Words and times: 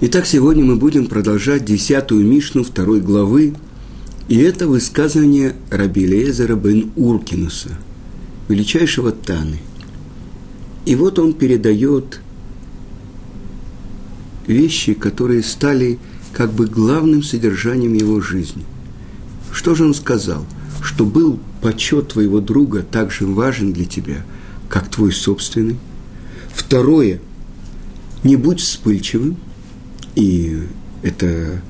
Итак, 0.00 0.26
сегодня 0.26 0.64
мы 0.64 0.76
будем 0.76 1.08
продолжать 1.08 1.64
десятую 1.64 2.24
Мишну 2.24 2.62
второй 2.62 3.00
главы, 3.00 3.54
и 4.28 4.36
это 4.38 4.68
высказывание 4.68 5.56
Раби 5.70 6.06
Лезера 6.06 6.54
бен 6.54 6.92
Уркинуса, 6.94 7.70
величайшего 8.46 9.10
Таны. 9.10 9.58
И 10.86 10.94
вот 10.94 11.18
он 11.18 11.32
передает 11.32 12.20
вещи, 14.46 14.94
которые 14.94 15.42
стали 15.42 15.98
как 16.32 16.52
бы 16.52 16.66
главным 16.66 17.24
содержанием 17.24 17.94
его 17.94 18.20
жизни. 18.20 18.64
Что 19.50 19.74
же 19.74 19.84
он 19.84 19.94
сказал? 19.94 20.46
Что 20.80 21.04
был 21.04 21.40
почет 21.60 22.10
твоего 22.10 22.38
друга 22.38 22.86
так 22.88 23.10
же 23.10 23.26
важен 23.26 23.72
для 23.72 23.84
тебя, 23.84 24.24
как 24.68 24.88
твой 24.88 25.10
собственный. 25.10 25.76
Второе, 26.54 27.20
не 28.22 28.36
будь 28.36 28.60
вспыльчивым– 28.60 29.38
и 30.18 30.58
это 31.02 31.62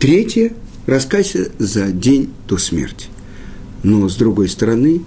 третье, 0.00 0.52
раскайся 0.86 1.52
за 1.58 1.92
день 1.92 2.30
до 2.48 2.58
смерти. 2.58 3.06
Но, 3.84 4.08
с 4.08 4.16
другой 4.16 4.48
стороны, 4.48 5.02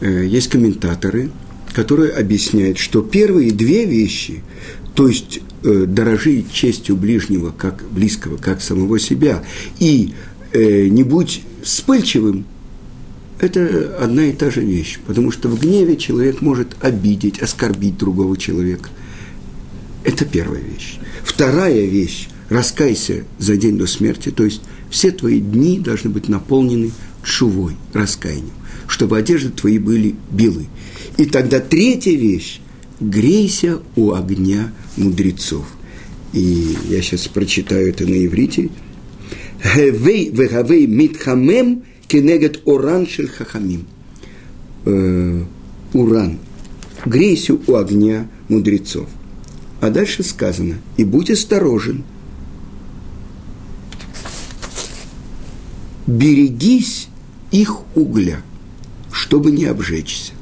э, 0.00 0.26
есть 0.26 0.48
комментаторы, 0.48 1.30
которые 1.72 2.12
объясняют, 2.12 2.76
что 2.76 3.00
первые 3.00 3.52
две 3.52 3.86
вещи, 3.86 4.42
то 4.94 5.08
есть 5.08 5.40
э, 5.64 5.86
дорожи 5.86 6.44
честью 6.52 6.96
ближнего, 6.96 7.54
как 7.56 7.84
близкого, 7.90 8.36
как 8.36 8.60
самого 8.60 8.98
себя, 8.98 9.42
и 9.78 10.12
э, 10.52 10.88
не 10.88 11.04
будь 11.04 11.42
вспыльчивым, 11.62 12.44
это 13.38 13.96
одна 13.98 14.26
и 14.26 14.32
та 14.32 14.50
же 14.50 14.60
вещь, 14.60 14.98
потому 15.06 15.30
что 15.30 15.48
в 15.48 15.58
гневе 15.58 15.96
человек 15.96 16.42
может 16.42 16.76
обидеть, 16.82 17.40
оскорбить 17.40 17.96
другого 17.96 18.36
человека. 18.36 18.90
Это 20.04 20.24
первая 20.24 20.62
вещь. 20.62 20.98
Вторая 21.24 21.84
вещь– 21.84 22.28
раскайся 22.48 23.24
за 23.38 23.56
день 23.56 23.76
до 23.76 23.86
смерти, 23.86 24.30
то 24.30 24.44
есть 24.44 24.62
все 24.90 25.10
твои 25.10 25.40
дни 25.40 25.78
должны 25.78 26.10
быть 26.10 26.28
наполнены 26.28 26.90
шувой, 27.22 27.76
раскаянием, 27.92 28.50
чтобы 28.88 29.18
одежды 29.18 29.50
твои 29.50 29.78
были 29.78 30.14
белы. 30.30 30.66
И 31.18 31.26
тогда 31.26 31.60
третья 31.60 32.16
вещь– 32.16 32.60
грейся 33.00 33.80
у 33.96 34.12
огня 34.12 34.72
мудрецов. 34.96 35.66
И 36.32 36.76
я 36.88 37.02
сейчас 37.02 37.28
прочитаю 37.28 37.88
это 37.88 38.06
на 38.06 38.24
иврите. 38.24 38.70
Хевей 39.62 40.30
вегавей 40.30 40.86
митхамем 40.86 41.82
кенегет 42.06 42.62
оран 42.66 43.06
шель 43.06 43.28
хахамим. 43.28 43.86
Э, 44.84 45.44
уран. 45.92 46.38
Грейся 47.04 47.54
у 47.54 47.74
огня 47.74 48.28
мудрецов. 48.48 49.08
А 49.80 49.88
дальше 49.90 50.22
сказано, 50.22 50.76
и 50.96 51.04
будь 51.04 51.30
осторожен, 51.30 52.04
берегись 56.06 57.08
их 57.50 57.78
угля, 57.94 58.42
чтобы 59.10 59.52
не 59.52 59.64
обжечься. 59.64 60.32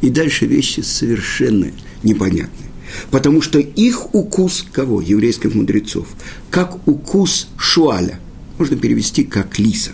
И 0.00 0.10
дальше 0.10 0.46
вещи 0.46 0.80
совершенно 0.80 1.70
непонятные. 2.02 2.70
Потому 3.10 3.40
что 3.40 3.58
их 3.58 4.14
укус 4.14 4.64
кого? 4.72 5.00
Еврейских 5.00 5.54
мудрецов. 5.54 6.08
Как 6.50 6.86
укус 6.88 7.48
шуаля. 7.56 8.18
Можно 8.58 8.76
перевести 8.76 9.24
как 9.24 9.58
лиса. 9.58 9.92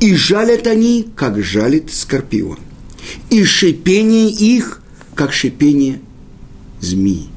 И 0.00 0.14
жалят 0.14 0.66
они, 0.66 1.08
как 1.16 1.42
жалит 1.42 1.92
скорпион. 1.92 2.58
И 3.30 3.44
шипение 3.44 4.30
их, 4.30 4.82
как 5.14 5.32
шипение 5.32 6.00
змеи. 6.80 7.31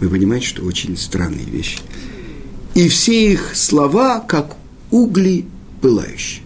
Вы 0.00 0.08
понимаете, 0.08 0.46
что 0.46 0.64
очень 0.64 0.96
странные 0.96 1.44
вещи. 1.44 1.78
И 2.74 2.88
все 2.88 3.32
их 3.32 3.54
слова, 3.54 4.20
как 4.20 4.56
угли 4.90 5.44
пылающие. 5.80 6.42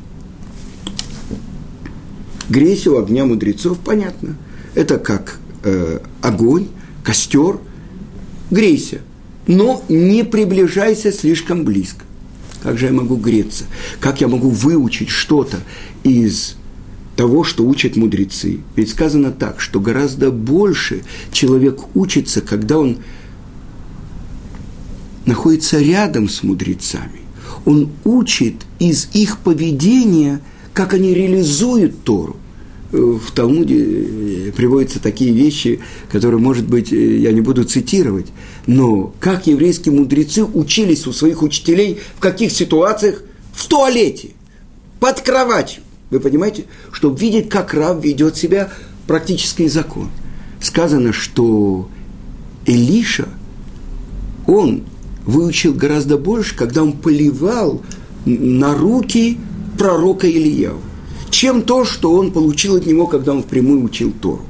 Грейся 2.48 2.90
у 2.90 2.98
огня 2.98 3.24
мудрецов, 3.24 3.78
понятно. 3.78 4.36
Это 4.74 4.98
как 4.98 5.38
э, 5.62 6.00
огонь, 6.20 6.68
костер. 7.02 7.58
Грейся, 8.50 9.00
но 9.46 9.82
не 9.88 10.24
приближайся 10.24 11.12
слишком 11.12 11.64
близко. 11.64 12.04
Как 12.62 12.78
же 12.78 12.86
я 12.86 12.92
могу 12.92 13.16
греться? 13.16 13.64
Как 14.00 14.20
я 14.20 14.28
могу 14.28 14.48
выучить 14.48 15.08
что-то 15.08 15.58
из 16.02 16.56
того, 17.16 17.44
что 17.44 17.64
учат 17.64 17.96
мудрецы? 17.96 18.60
Ведь 18.76 18.90
сказано 18.90 19.32
так, 19.32 19.60
что 19.60 19.80
гораздо 19.80 20.30
больше 20.30 21.02
человек 21.32 21.80
учится, 21.94 22.40
когда 22.40 22.78
он 22.78 22.98
находится 25.26 25.80
рядом 25.80 26.28
с 26.28 26.42
мудрецами. 26.42 27.20
Он 27.64 27.90
учит 28.04 28.54
из 28.78 29.08
их 29.12 29.38
поведения, 29.38 30.40
как 30.72 30.94
они 30.94 31.14
реализуют 31.14 32.04
Тору. 32.04 32.36
В 32.90 33.32
Талмуде 33.34 33.76
э, 33.76 34.52
приводятся 34.52 35.00
такие 35.00 35.32
вещи, 35.32 35.80
которые, 36.12 36.38
может 36.38 36.68
быть, 36.68 36.92
э, 36.92 37.18
я 37.18 37.32
не 37.32 37.40
буду 37.40 37.64
цитировать, 37.64 38.26
но 38.68 39.12
как 39.18 39.48
еврейские 39.48 39.94
мудрецы 39.94 40.44
учились 40.44 41.06
у 41.08 41.12
своих 41.12 41.42
учителей 41.42 41.98
в 42.16 42.20
каких 42.20 42.52
ситуациях? 42.52 43.22
В 43.52 43.66
туалете, 43.66 44.30
под 45.00 45.20
кроватью. 45.22 45.82
Вы 46.10 46.20
понимаете? 46.20 46.66
Чтобы 46.92 47.18
видеть, 47.18 47.48
как 47.48 47.74
раб 47.74 48.04
ведет 48.04 48.36
себя 48.36 48.72
практический 49.08 49.68
закон. 49.68 50.10
Сказано, 50.60 51.12
что 51.12 51.88
Илиша, 52.64 53.28
он 54.46 54.84
выучил 55.24 55.74
гораздо 55.74 56.18
больше, 56.18 56.56
когда 56.56 56.82
он 56.82 56.92
поливал 56.92 57.82
на 58.24 58.74
руки 58.74 59.38
пророка 59.78 60.28
Ильяу, 60.28 60.78
чем 61.30 61.62
то, 61.62 61.84
что 61.84 62.12
он 62.12 62.32
получил 62.32 62.76
от 62.76 62.86
него, 62.86 63.06
когда 63.06 63.32
он 63.32 63.42
впрямую 63.42 63.82
учил 63.82 64.12
Тору. 64.12 64.42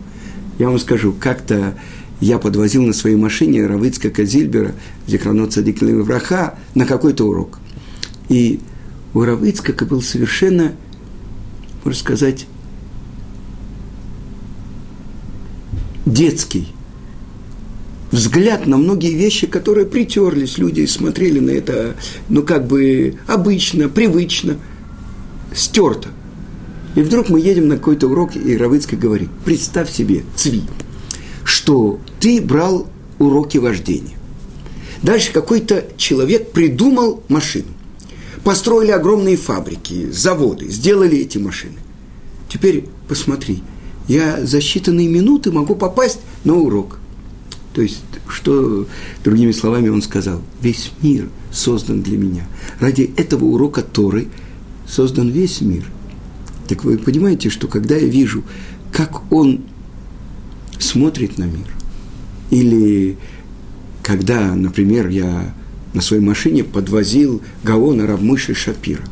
Я 0.59 0.69
вам 0.69 0.79
скажу, 0.79 1.15
как-то 1.19 1.77
я 2.21 2.39
подвозил 2.39 2.83
на 2.83 2.93
своей 2.93 3.17
машине 3.17 3.67
Равыцка 3.67 4.11
Казильбера, 4.11 4.73
Зихранот 5.07 5.53
Цадик 5.53 5.81
Враха, 5.83 6.59
на 6.75 6.87
какой-то 6.87 7.25
урок. 7.25 7.59
И 8.29 8.61
у 9.12 9.23
Равыцкака 9.23 9.85
был 9.85 10.03
совершенно, 10.03 10.73
можно 11.85 11.99
сказать, 11.99 12.47
детский 16.06 16.74
взгляд 18.15 18.67
на 18.67 18.77
многие 18.77 19.13
вещи, 19.13 19.47
которые 19.47 19.87
притерлись, 19.87 20.57
люди 20.57 20.87
смотрели 20.87 21.41
на 21.41 21.51
это, 21.51 21.97
ну, 22.29 22.43
как 22.43 22.67
бы 22.67 23.17
обычно, 23.27 23.89
привычно, 23.89 24.57
стерто. 25.55 26.09
И 26.95 27.01
вдруг 27.01 27.29
мы 27.29 27.41
едем 27.41 27.69
на 27.69 27.77
какой-то 27.77 28.07
урок, 28.07 28.37
и 28.37 28.57
Равыцкая 28.57 28.99
говорит, 28.99 29.29
представь 29.45 29.91
себе, 29.91 30.23
Цви, 30.37 30.63
что 31.43 31.99
ты 32.21 32.41
брал 32.41 32.87
уроки 33.19 33.59
вождения. 33.59 34.17
Дальше 35.03 35.33
какой-то 35.33 35.85
человек 35.97 36.53
придумал 36.53 37.23
машину. 37.29 37.69
Построили 38.45 38.93
огромные 38.93 39.37
фабрики, 39.37 40.09
заводы, 40.11 40.71
сделали 40.71 41.19
эти 41.19 41.39
машины. 41.39 41.79
Теперь 42.49 42.85
посмотри, 43.09 43.63
я 44.07 44.39
за 44.47 44.59
считанные 44.59 45.09
минуты 45.09 45.51
могу 45.51 45.75
попасть 45.75 46.21
на 46.45 46.55
урок– 46.55 47.01
то 47.75 47.83
есть, 47.83 48.05
что, 48.29 48.87
другими 49.25 49.51
словами, 49.51 49.89
он 49.89 50.01
сказал, 50.01 50.41
весь 50.62 50.93
мир 51.03 51.29
создан 51.51 52.03
для 52.03 52.17
меня. 52.17 52.47
Ради 52.79 53.12
этого 53.17 53.47
урока 53.47 53.83
Торы 53.83 54.29
создан 54.89 55.31
весь 55.31 55.61
мир. 55.61 55.85
Так 56.69 56.85
вы 56.85 56.99
понимаете, 56.99 57.51
что 57.51 57.67
когда 57.67 57.97
я 57.97 58.07
вижу, 58.07 58.45
как 58.93 59.31
он 59.33 59.62
смотрит 60.79 61.37
на 61.37 61.45
мир, 61.45 61.67
или 62.51 63.17
когда, 64.03 64.55
например, 64.55 65.09
я 65.09 65.53
на 65.94 66.00
своей 66.00 66.23
машине 66.23 66.62
подвозил 66.62 67.43
Гаона 67.65 68.06
Равмыши 68.06 68.55
Шапира, 68.55 69.05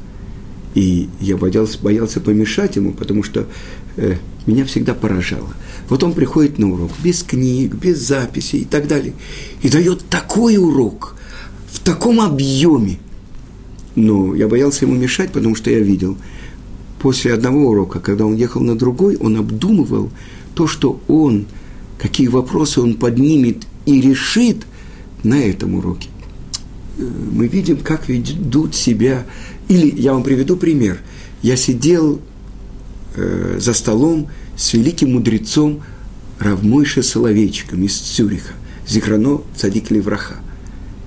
и 0.74 1.08
я 1.20 1.36
боялся, 1.36 1.78
боялся 1.82 2.20
помешать 2.20 2.76
ему, 2.76 2.92
потому 2.92 3.24
что 3.24 3.48
э, 3.96 4.16
меня 4.46 4.64
всегда 4.64 4.94
поражало. 4.94 5.48
Вот 5.88 6.02
он 6.02 6.12
приходит 6.14 6.58
на 6.58 6.72
урок 6.72 6.90
без 7.02 7.22
книг, 7.22 7.74
без 7.74 7.98
записей 7.98 8.60
и 8.60 8.64
так 8.64 8.88
далее, 8.88 9.14
и 9.62 9.68
дает 9.68 10.04
такой 10.08 10.56
урок 10.56 11.16
в 11.70 11.80
таком 11.80 12.20
объеме. 12.20 12.98
Но 13.94 14.34
я 14.34 14.48
боялся 14.48 14.84
ему 14.84 14.94
мешать, 14.96 15.32
потому 15.32 15.54
что 15.54 15.70
я 15.70 15.80
видел, 15.80 16.16
после 17.00 17.34
одного 17.34 17.70
урока, 17.70 18.00
когда 18.00 18.24
он 18.24 18.36
ехал 18.36 18.62
на 18.62 18.76
другой, 18.76 19.16
он 19.16 19.36
обдумывал 19.36 20.10
то, 20.54 20.66
что 20.66 21.00
он, 21.08 21.46
какие 21.98 22.28
вопросы 22.28 22.80
он 22.80 22.94
поднимет 22.94 23.66
и 23.86 24.00
решит 24.00 24.66
на 25.22 25.34
этом 25.34 25.74
уроке. 25.74 26.08
Э, 26.98 27.02
мы 27.32 27.48
видим, 27.48 27.78
как 27.78 28.08
ведут 28.08 28.74
себя. 28.74 29.26
Или 29.68 30.00
я 30.00 30.12
вам 30.12 30.22
приведу 30.22 30.56
пример. 30.56 31.00
Я 31.42 31.56
сидел 31.56 32.20
э, 33.14 33.58
за 33.60 33.72
столом 33.74 34.28
с 34.56 34.72
великим 34.72 35.12
мудрецом 35.12 35.82
Равмойша 36.38 37.02
Соловейчиком 37.02 37.84
из 37.84 37.96
Цюриха, 37.96 38.52
Зихрано 38.86 39.42
Цадик 39.56 39.90
Левраха. 39.90 40.36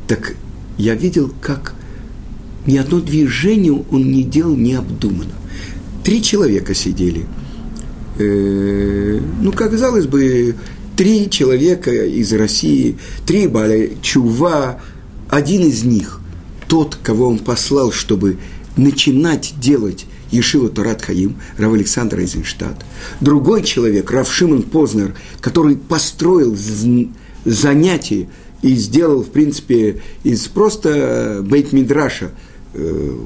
Так 0.07 0.35
я 0.77 0.95
видел, 0.95 1.33
как 1.41 1.73
ни 2.65 2.77
одно 2.77 2.99
движение 2.99 3.73
он 3.73 4.11
не 4.11 4.23
делал 4.23 4.55
необдуманно. 4.55 5.33
Три 6.03 6.21
человека 6.21 6.73
сидели. 6.73 7.25
Э, 8.17 9.19
ну, 9.41 9.51
казалось 9.51 10.07
бы, 10.07 10.55
три 10.95 11.29
человека 11.29 11.91
из 11.91 12.31
России, 12.33 12.97
три 13.25 13.47
Баля 13.47 13.89
Чува, 14.01 14.79
один 15.29 15.63
из 15.63 15.83
них, 15.83 16.21
тот, 16.67 16.97
кого 17.01 17.27
он 17.27 17.39
послал, 17.39 17.91
чтобы 17.91 18.37
начинать 18.77 19.53
делать 19.59 20.05
Ешива 20.31 20.69
Турат 20.69 21.01
Хаим, 21.01 21.37
Рав 21.57 21.73
Александр 21.73 22.19
Эйзенштадт. 22.19 22.85
Другой 23.21 23.63
человек, 23.63 24.09
Рав 24.11 24.31
Шимон 24.31 24.63
Познер, 24.63 25.15
который 25.41 25.75
построил 25.75 26.55
занятие 27.45 28.29
и 28.61 28.75
сделал, 28.75 29.23
в 29.23 29.29
принципе, 29.29 30.01
из 30.23 30.47
просто 30.47 31.41
Бейт-Мидраша 31.43 32.31
э, 32.73 33.17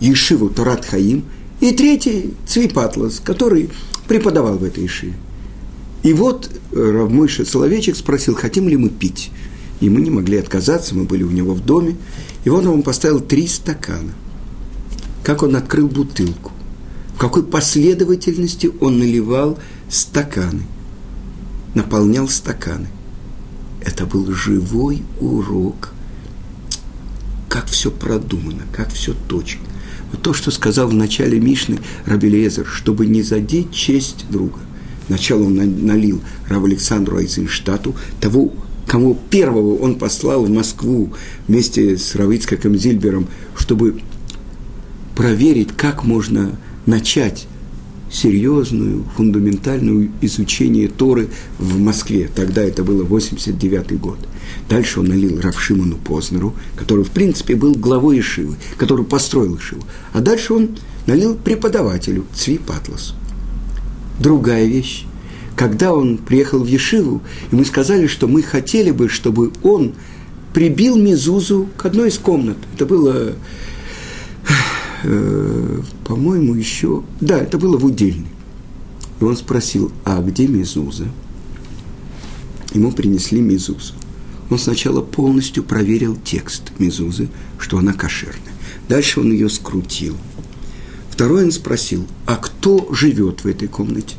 Ешиву 0.00 0.50
Турат 0.50 0.84
Хаим. 0.84 1.24
И 1.60 1.72
третий, 1.72 2.34
Цвипатлас, 2.46 3.20
который 3.20 3.70
преподавал 4.06 4.58
в 4.58 4.64
этой 4.64 4.84
Ешиве. 4.84 5.14
И 6.04 6.12
вот 6.12 6.48
э, 6.70 6.76
Равмыша 6.76 7.44
Соловейчик 7.44 7.96
спросил, 7.96 8.36
хотим 8.36 8.68
ли 8.68 8.76
мы 8.76 8.90
пить. 8.90 9.30
И 9.80 9.90
мы 9.90 10.00
не 10.00 10.10
могли 10.10 10.38
отказаться, 10.38 10.94
мы 10.94 11.04
были 11.04 11.24
у 11.24 11.30
него 11.30 11.54
в 11.54 11.64
доме. 11.64 11.96
И 12.44 12.50
вот 12.50 12.64
он 12.66 12.82
поставил 12.82 13.20
три 13.20 13.48
стакана– 13.48 14.12
как 15.22 15.42
он 15.42 15.56
открыл 15.56 15.88
бутылку, 15.88 16.52
в 17.14 17.18
какой 17.18 17.42
последовательности 17.42 18.70
он 18.80 18.98
наливал 18.98 19.58
стаканы, 19.90 20.62
наполнял 21.74 22.28
стаканы. 22.28 22.88
Это 23.80 24.06
был 24.06 24.32
живой 24.32 25.02
урок, 25.20 25.92
как 27.48 27.66
все 27.66 27.90
продумано, 27.90 28.62
как 28.72 28.90
все 28.92 29.14
точно. 29.28 29.62
Вот 30.12 30.22
то, 30.22 30.32
что 30.32 30.50
сказал 30.50 30.88
в 30.88 30.94
начале 30.94 31.38
Мишны 31.38 31.78
Рабелезер, 32.06 32.66
чтобы 32.66 33.06
не 33.06 33.22
задеть 33.22 33.72
честь 33.72 34.26
друга. 34.30 34.58
Сначала 35.06 35.42
он 35.42 35.54
налил 35.86 36.20
Рав 36.48 36.64
Александру 36.64 37.16
Айзенштату, 37.16 37.94
того, 38.20 38.52
кому 38.86 39.18
первого 39.30 39.76
он 39.76 39.96
послал 39.96 40.44
в 40.44 40.50
Москву 40.50 41.12
вместе 41.46 41.96
с 41.96 42.14
Равицкаком 42.14 42.76
Зильбером, 42.76 43.26
чтобы 43.56 44.00
проверить, 45.18 45.70
как 45.76 46.04
можно 46.04 46.52
начать 46.86 47.48
серьезную, 48.08 49.02
фундаментальную 49.16 50.12
изучение 50.20 50.86
Торы 50.86 51.28
в 51.58 51.76
Москве. 51.80 52.30
Тогда 52.32 52.62
это 52.62 52.84
было 52.84 53.02
89 53.02 53.98
год. 53.98 54.16
Дальше 54.68 55.00
он 55.00 55.06
налил 55.06 55.40
Равшиману 55.40 55.96
Познеру, 55.96 56.54
который, 56.76 57.04
в 57.04 57.10
принципе, 57.10 57.56
был 57.56 57.74
главой 57.74 58.20
Ишивы, 58.20 58.54
который 58.76 59.04
построил 59.04 59.56
Ишиву. 59.56 59.82
А 60.12 60.20
дальше 60.20 60.54
он 60.54 60.78
налил 61.08 61.34
преподавателю 61.34 62.24
Цви 62.32 62.58
Патласу. 62.58 63.14
Другая 64.20 64.66
вещь. 64.66 65.04
Когда 65.56 65.94
он 65.94 66.18
приехал 66.18 66.62
в 66.62 66.68
Ешиву, 66.68 67.22
и 67.50 67.56
мы 67.56 67.64
сказали, 67.64 68.06
что 68.06 68.28
мы 68.28 68.42
хотели 68.42 68.92
бы, 68.92 69.08
чтобы 69.08 69.50
он 69.64 69.94
прибил 70.54 70.96
Мизузу 70.96 71.68
к 71.76 71.86
одной 71.86 72.10
из 72.10 72.18
комнат. 72.18 72.58
Это 72.76 72.86
было 72.86 73.34
э, 75.04 75.80
по-моему, 76.04 76.54
еще... 76.54 77.02
Да, 77.20 77.38
это 77.38 77.58
было 77.58 77.76
в 77.76 77.84
удельной. 77.84 78.28
И 79.20 79.24
он 79.24 79.36
спросил, 79.36 79.92
а 80.04 80.20
где 80.22 80.46
Мезуза? 80.46 81.06
Ему 82.72 82.92
принесли 82.92 83.40
Мезузу. 83.40 83.94
Он 84.50 84.58
сначала 84.58 85.00
полностью 85.00 85.62
проверил 85.62 86.16
текст 86.24 86.72
Мезузы, 86.78 87.28
что 87.58 87.78
она 87.78 87.92
кошерная. 87.92 88.54
Дальше 88.88 89.20
он 89.20 89.32
ее 89.32 89.48
скрутил. 89.48 90.16
Второй 91.10 91.44
он 91.44 91.52
спросил, 91.52 92.06
а 92.26 92.36
кто 92.36 92.88
живет 92.92 93.44
в 93.44 93.46
этой 93.46 93.68
комнате? 93.68 94.16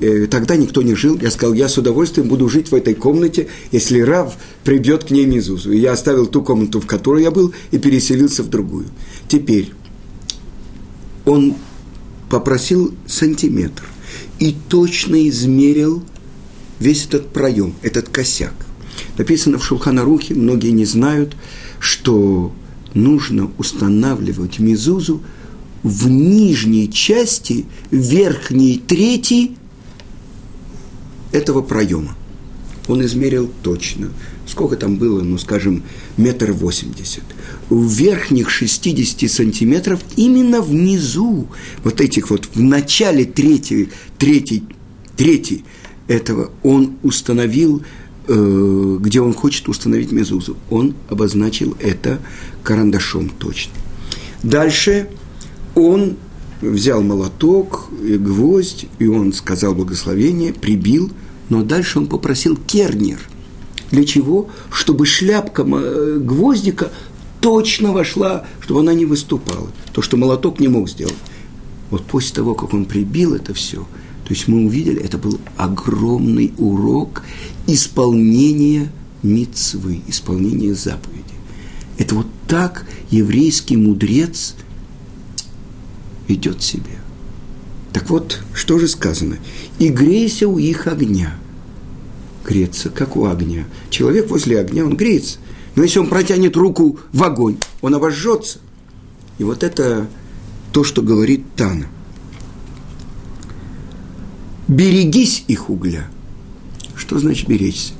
Э, 0.00 0.26
тогда 0.26 0.56
никто 0.56 0.82
не 0.82 0.94
жил. 0.94 1.16
Я 1.20 1.30
сказал, 1.30 1.54
я 1.54 1.68
с 1.68 1.78
удовольствием 1.78 2.28
буду 2.28 2.48
жить 2.48 2.72
в 2.72 2.74
этой 2.74 2.94
комнате, 2.94 3.48
если 3.70 4.00
Рав 4.00 4.34
придет 4.64 5.04
к 5.04 5.10
ней 5.10 5.24
Мезузу. 5.24 5.70
И 5.72 5.78
я 5.78 5.92
оставил 5.92 6.26
ту 6.26 6.42
комнату, 6.42 6.80
в 6.80 6.86
которой 6.86 7.22
я 7.22 7.30
был, 7.30 7.54
и 7.70 7.78
переселился 7.78 8.42
в 8.42 8.50
другую. 8.50 8.86
Теперь, 9.28 9.72
он 11.24 11.54
попросил 12.30 12.94
сантиметр 13.06 13.84
и 14.38 14.56
точно 14.68 15.28
измерил 15.28 16.02
весь 16.80 17.06
этот 17.06 17.28
проем, 17.28 17.74
этот 17.82 18.08
косяк. 18.08 18.54
Написано 19.18 19.58
в 19.58 19.64
Шулханарухе, 19.64 20.34
многие 20.34 20.70
не 20.70 20.84
знают, 20.84 21.36
что 21.78 22.52
нужно 22.94 23.50
устанавливать 23.58 24.58
мизузу 24.58 25.22
в 25.82 26.08
нижней 26.08 26.90
части 26.90 27.66
верхней 27.90 28.78
трети 28.78 29.52
этого 31.32 31.62
проема. 31.62 32.16
Он 32.88 33.04
измерил 33.04 33.50
точно. 33.62 34.10
Сколько 34.46 34.76
там 34.76 34.96
было, 34.96 35.22
ну, 35.22 35.38
скажем, 35.38 35.82
метр 36.16 36.52
восемьдесят 36.52 37.24
в 37.72 37.88
верхних 37.90 38.50
60 38.50 39.30
сантиметров, 39.30 40.00
именно 40.16 40.60
внизу, 40.60 41.48
вот 41.84 42.00
этих 42.00 42.30
вот, 42.30 42.48
в 42.54 42.60
начале 42.60 43.24
третьей, 43.24 43.88
третьей, 44.18 44.64
третьей 45.16 45.64
этого, 46.06 46.50
он 46.62 46.96
установил, 47.02 47.82
э, 48.28 48.98
где 49.00 49.20
он 49.20 49.32
хочет 49.32 49.68
установить 49.68 50.12
мезузу. 50.12 50.56
Он 50.70 50.94
обозначил 51.08 51.76
это 51.80 52.20
карандашом 52.62 53.30
точно. 53.30 53.72
Дальше 54.42 55.08
он 55.74 56.16
взял 56.60 57.02
молоток, 57.02 57.88
гвоздь, 57.90 58.86
и 58.98 59.06
он 59.06 59.32
сказал 59.32 59.74
благословение, 59.74 60.52
прибил, 60.52 61.10
но 61.52 61.62
дальше 61.62 61.98
он 61.98 62.06
попросил 62.06 62.56
кернер. 62.56 63.20
Для 63.90 64.06
чего? 64.06 64.48
Чтобы 64.70 65.04
шляпка 65.04 65.66
э, 65.66 66.18
гвоздика 66.18 66.90
точно 67.42 67.92
вошла, 67.92 68.46
чтобы 68.60 68.80
она 68.80 68.94
не 68.94 69.04
выступала. 69.04 69.68
То, 69.92 70.00
что 70.00 70.16
молоток 70.16 70.60
не 70.60 70.68
мог 70.68 70.88
сделать. 70.88 71.14
Вот 71.90 72.04
после 72.04 72.34
того, 72.34 72.54
как 72.54 72.72
он 72.72 72.86
прибил 72.86 73.34
это 73.34 73.52
все, 73.52 73.80
то 74.24 74.30
есть 74.30 74.48
мы 74.48 74.64
увидели, 74.64 74.98
это 75.02 75.18
был 75.18 75.38
огромный 75.58 76.54
урок 76.56 77.22
исполнения 77.66 78.90
мицвы, 79.22 80.00
исполнения 80.08 80.74
заповеди. 80.74 81.34
Это 81.98 82.14
вот 82.14 82.28
так 82.48 82.86
еврейский 83.10 83.76
мудрец 83.76 84.54
ведет 86.28 86.62
себя. 86.62 86.98
Так 87.92 88.08
вот, 88.08 88.40
что 88.54 88.78
же 88.78 88.88
сказано? 88.88 89.36
«И 89.78 89.88
грейся 89.88 90.48
у 90.48 90.56
их 90.56 90.86
огня». 90.86 91.38
Греться, 92.44 92.90
как 92.90 93.16
у 93.16 93.26
огня. 93.26 93.66
Человек 93.90 94.30
возле 94.30 94.58
огня, 94.60 94.84
он 94.84 94.96
греется– 94.96 95.38
но 95.74 95.82
если 95.82 95.98
он 95.98 96.08
протянет 96.08 96.56
руку 96.56 96.98
в 97.12 97.22
огонь, 97.22 97.56
он 97.80 97.94
обожжется. 97.94 98.58
И 99.38 99.44
вот 99.44 99.62
это 99.62 100.08
то, 100.72 100.84
что 100.84 101.02
говорит 101.02 101.44
Тана. 101.56 101.86
Берегись 104.68 105.44
их 105.48 105.70
угля. 105.70 106.08
Что 106.94 107.18
значит 107.18 107.48
беречься? 107.48 107.94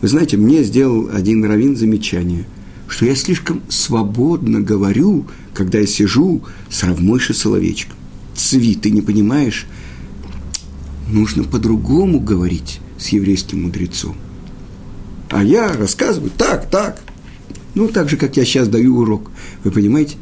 Вы 0.00 0.08
знаете, 0.08 0.36
мне 0.36 0.62
сделал 0.62 1.10
один 1.12 1.44
раввин 1.44 1.76
замечание, 1.76 2.46
что 2.86 3.04
я 3.04 3.16
слишком 3.16 3.62
свободно 3.68 4.60
говорю, 4.60 5.26
когда 5.54 5.80
я 5.80 5.86
сижу 5.86 6.42
с 6.70 6.84
Равмойшей 6.84 7.34
Соловечком. 7.34 7.96
Цви, 8.34 8.76
ты 8.76 8.90
не 8.90 9.02
понимаешь? 9.02 9.66
Нужно 11.08 11.42
по-другому 11.42 12.20
говорить 12.20 12.80
с 12.98 13.08
еврейским 13.08 13.62
мудрецом. 13.62 14.16
А 15.30 15.42
я 15.42 15.72
рассказываю 15.72 16.30
так, 16.36 16.70
так. 16.70 17.02
Ну, 17.74 17.88
так 17.88 18.08
же, 18.08 18.16
как 18.16 18.36
я 18.36 18.44
сейчас 18.44 18.68
даю 18.68 18.98
урок. 18.98 19.30
Вы 19.64 19.70
понимаете? 19.70 20.16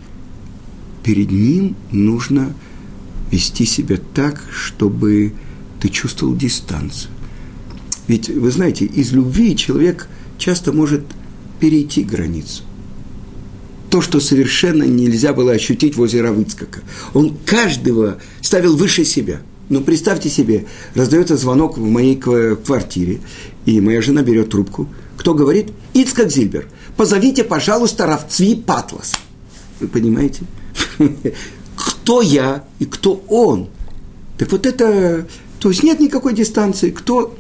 Перед 1.03 1.31
ним 1.31 1.77
нужно 1.93 2.53
вести 3.31 3.65
себя 3.65 3.99
так, 4.15 4.43
чтобы 4.53 5.33
ты 5.81 5.89
чувствовал 5.89 6.35
дистанцию. 6.37 7.13
Ведь, 8.09 8.29
вы 8.29 8.51
знаете, 8.51 8.85
из 8.85 9.13
любви 9.13 9.57
человек 9.57 10.09
часто 10.39 10.73
может 10.73 11.05
перейти 11.61 12.03
границу. 12.03 12.63
То, 13.91 14.01
что 14.01 14.21
совершенно 14.21 14.85
нельзя 14.85 15.33
было 15.33 15.53
ощутить 15.53 15.97
возле 15.97 16.23
Равыцкака. 16.23 16.81
Он 17.15 17.37
каждого 17.45 18.19
ставил 18.41 18.77
выше 18.77 19.05
себя. 19.05 19.41
Ну, 19.69 19.81
представьте 19.81 20.29
себе, 20.29 20.67
раздается 20.95 21.37
звонок 21.37 21.77
в 21.77 21.83
моей 21.83 22.17
квартире, 22.17 23.21
и 23.65 23.81
моя 23.81 24.01
жена 24.01 24.23
берет 24.23 24.51
трубку. 24.51 24.89
Кто 25.17 25.35
говорит? 25.35 25.73
Ицкак 25.95 26.31
Зильбер 26.31 26.69
позовите, 26.97 27.45
пожалуйста, 27.45 28.07
Равцви 28.07 28.57
Патлас. 28.57 29.15
Вы 29.81 29.89
понимаете? 29.89 30.43
Кто 31.77 32.23
я 32.23 32.65
и 32.79 32.87
кто 32.87 33.23
он? 33.29 33.69
Так 34.39 34.51
вот 34.53 34.65
это, 34.65 35.27
то 35.59 35.69
есть 35.69 35.83
нет 35.83 36.01
никакой 36.01 36.35
дистанции. 36.35 36.91
Кто, 36.91 37.37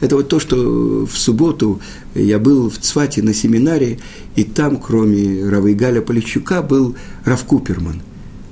Это 0.00 0.16
вот 0.16 0.28
то, 0.28 0.40
что 0.40 1.06
в 1.06 1.16
субботу 1.16 1.80
я 2.14 2.38
был 2.38 2.70
в 2.70 2.78
Цвате 2.78 3.22
на 3.22 3.34
семинаре, 3.34 3.98
и 4.34 4.44
там, 4.44 4.78
кроме 4.78 5.46
Равы 5.46 5.74
Галя 5.74 6.00
Полищука, 6.00 6.62
был 6.62 6.96
Рав 7.24 7.44
Куперман. 7.44 8.00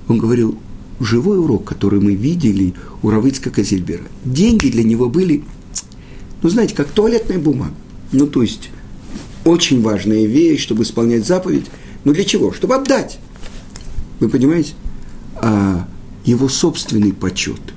Он 0.09 0.19
говорил, 0.19 0.59
живой 1.05 1.39
урок, 1.39 1.65
который 1.65 2.01
мы 2.01 2.15
видели 2.15 2.75
у 3.03 3.11
Равыцка 3.11 3.51
Казильбера. 3.51 4.05
Деньги 4.25 4.69
для 4.69 4.83
него 4.83 5.09
были, 5.09 5.45
ну, 6.43 6.49
знаете, 6.49 6.75
как 6.75 6.89
туалетная 6.89 7.39
бумага. 7.39 7.75
Ну, 8.13 8.27
то 8.27 8.43
есть, 8.43 8.71
очень 9.45 9.83
важная 9.83 10.27
вещь, 10.27 10.63
чтобы 10.63 10.85
исполнять 10.85 11.27
заповедь. 11.27 11.67
Но 12.05 12.13
для 12.13 12.25
чего? 12.25 12.53
Чтобы 12.53 12.75
отдать. 12.77 13.19
Вы 14.21 14.29
понимаете? 14.29 14.73
А 15.37 15.87
его 16.25 16.49
собственный 16.49 17.13
почет– 17.13 17.61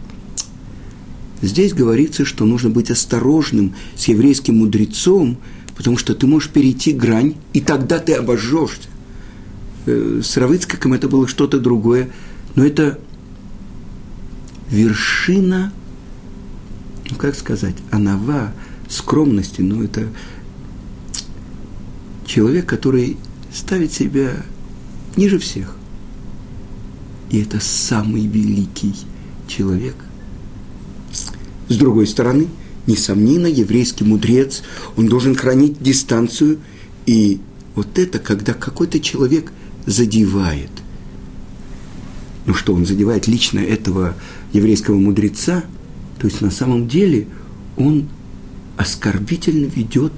Здесь 1.42 1.74
говорится, 1.74 2.26
что 2.26 2.46
нужно 2.46 2.70
быть 2.70 2.90
осторожным 2.90 3.76
с 3.96 4.08
еврейским 4.08 4.58
мудрецом, 4.58 5.38
потому 5.76 5.98
что 5.98 6.16
ты 6.16 6.26
можешь 6.26 6.50
перейти 6.50 6.94
грань, 6.94 7.36
и 7.54 7.62
тогда 7.62 8.00
ты 8.00 8.14
обожжешься. 8.14 8.90
Э, 9.86 10.22
с 10.24 10.36
Равыцкаком 10.38 10.94
это 10.94 11.08
было 11.08 11.28
что-то 11.28 11.60
другое, 11.60 12.10
но 12.56 12.66
это 12.66 13.00
вершина, 14.70 15.74
ну 17.10 17.16
как 17.18 17.36
сказать, 17.36 17.76
анава, 17.92 18.54
скромности, 18.90 19.62
но 19.62 19.84
это 19.84 20.08
человек, 22.26 22.66
который 22.66 23.18
ставит 23.54 23.94
себя 23.94 24.32
ниже 25.16 25.40
всех. 25.40 25.76
И 27.30 27.42
это 27.42 27.60
самый 27.60 28.26
великий 28.26 28.96
человек, 29.48 29.96
с 31.68 31.76
другой 31.76 32.08
стороны, 32.08 32.48
несомненно, 32.86 33.48
еврейский 33.48 34.04
мудрец, 34.04 34.64
он 34.96 35.08
должен 35.08 35.36
хранить 35.36 35.82
дистанцию, 35.82 36.60
и 37.06 37.42
вот 37.76 38.00
это, 38.00 38.20
когда 38.20 38.54
какой-то 38.54 39.00
человек 39.00 39.52
задевает, 39.86 40.70
ну 42.48 42.56
что, 42.56 42.74
он 42.74 42.86
задевает 42.86 43.28
лично 43.28 43.60
этого 43.60 44.16
еврейского 44.54 44.96
мудреца, 44.96 45.64
то 46.20 46.26
есть 46.26 46.42
на 46.42 46.50
самом 46.50 46.88
деле 46.88 47.28
он 47.78 48.08
оскорбительно 48.78 49.66
ведет 49.66 50.14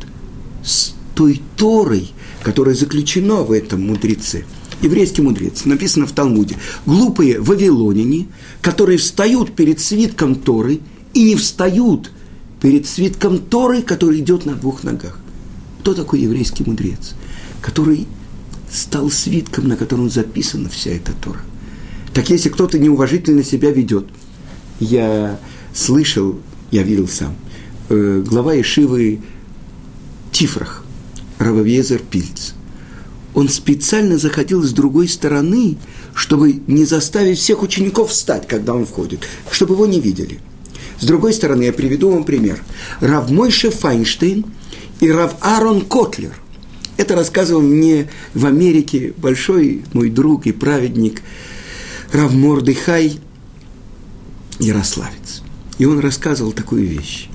с 0.63 0.93
той 1.15 1.41
Торой, 1.57 2.11
которая 2.43 2.75
заключена 2.75 3.41
в 3.41 3.51
этом 3.51 3.85
мудреце. 3.87 4.45
Еврейский 4.81 5.21
мудрец, 5.21 5.65
написано 5.65 6.05
в 6.05 6.13
Талмуде, 6.13 6.55
глупые 6.85 7.41
вавилоняне, 7.41 8.27
которые 8.61 8.97
встают 8.97 9.53
перед 9.53 9.81
свитком 9.81 10.35
Торы– 10.35 10.79
и 11.13 11.23
не 11.23 11.35
встают 11.35 12.11
перед 12.61 12.87
свитком 12.87 13.39
Торы, 13.39 13.81
который 13.81 14.19
идет 14.19 14.45
на 14.45 14.55
двух 14.55 14.83
ногах. 14.83 15.19
Кто 15.81 15.93
такой 15.93 16.21
еврейский 16.21 16.63
мудрец, 16.65 17.13
который 17.61 18.07
стал 18.71 19.09
свитком, 19.09 19.67
на 19.67 19.75
котором 19.75 20.09
записана 20.09 20.69
вся 20.69 20.91
эта 20.91 21.13
Тора? 21.13 21.41
Так 22.13 22.29
если 22.29 22.49
кто-то 22.49 22.79
неуважительно 22.79 23.43
себя 23.43 23.71
ведет, 23.71 24.07
я 24.79 25.39
слышал, 25.73 26.39
я 26.71 26.83
видел 26.83 27.07
сам, 27.07 27.35
э, 27.89 28.23
глава 28.25 28.59
Ишивы 28.59 29.21
Тифрах, 30.31 30.83
Рававезер 31.37 31.99
Пильц, 31.99 32.53
он 33.33 33.47
специально 33.47 34.17
заходил 34.17 34.63
с 34.63 34.71
другой 34.71 35.07
стороны, 35.07 35.77
чтобы 36.13 36.61
не 36.67 36.85
заставить 36.85 37.37
всех 37.37 37.61
учеников 37.61 38.09
встать, 38.11 38.47
когда 38.47 38.73
он 38.73 38.85
входит, 38.85 39.21
чтобы 39.51 39.75
его 39.75 39.85
не 39.85 39.99
видели– 39.99 40.39
с 40.99 41.05
другой 41.05 41.33
стороны, 41.33 41.63
я 41.63 41.73
приведу 41.73 42.11
вам 42.11 42.23
пример. 42.23 42.61
Рав 42.99 43.31
Мойше 43.31 43.71
Файнштейн 43.71 44.45
и 44.99 45.11
Рав 45.11 45.35
Аарон 45.39 45.81
Котлер. 45.81 46.33
Это 46.97 47.15
рассказывал 47.15 47.61
мне 47.61 48.09
в 48.33 48.45
Америке 48.45 49.13
большой 49.17 49.83
мой 49.93 50.09
друг 50.09 50.45
и 50.45 50.51
праведник 50.51 51.21
Рав 52.11 52.33
Мордыхай 52.33 53.19
Ярославец. 54.59 55.43
И 55.77 55.85
он 55.85 55.99
рассказывал 55.99 56.51
такую 56.51 56.85
вещь. 56.85 57.29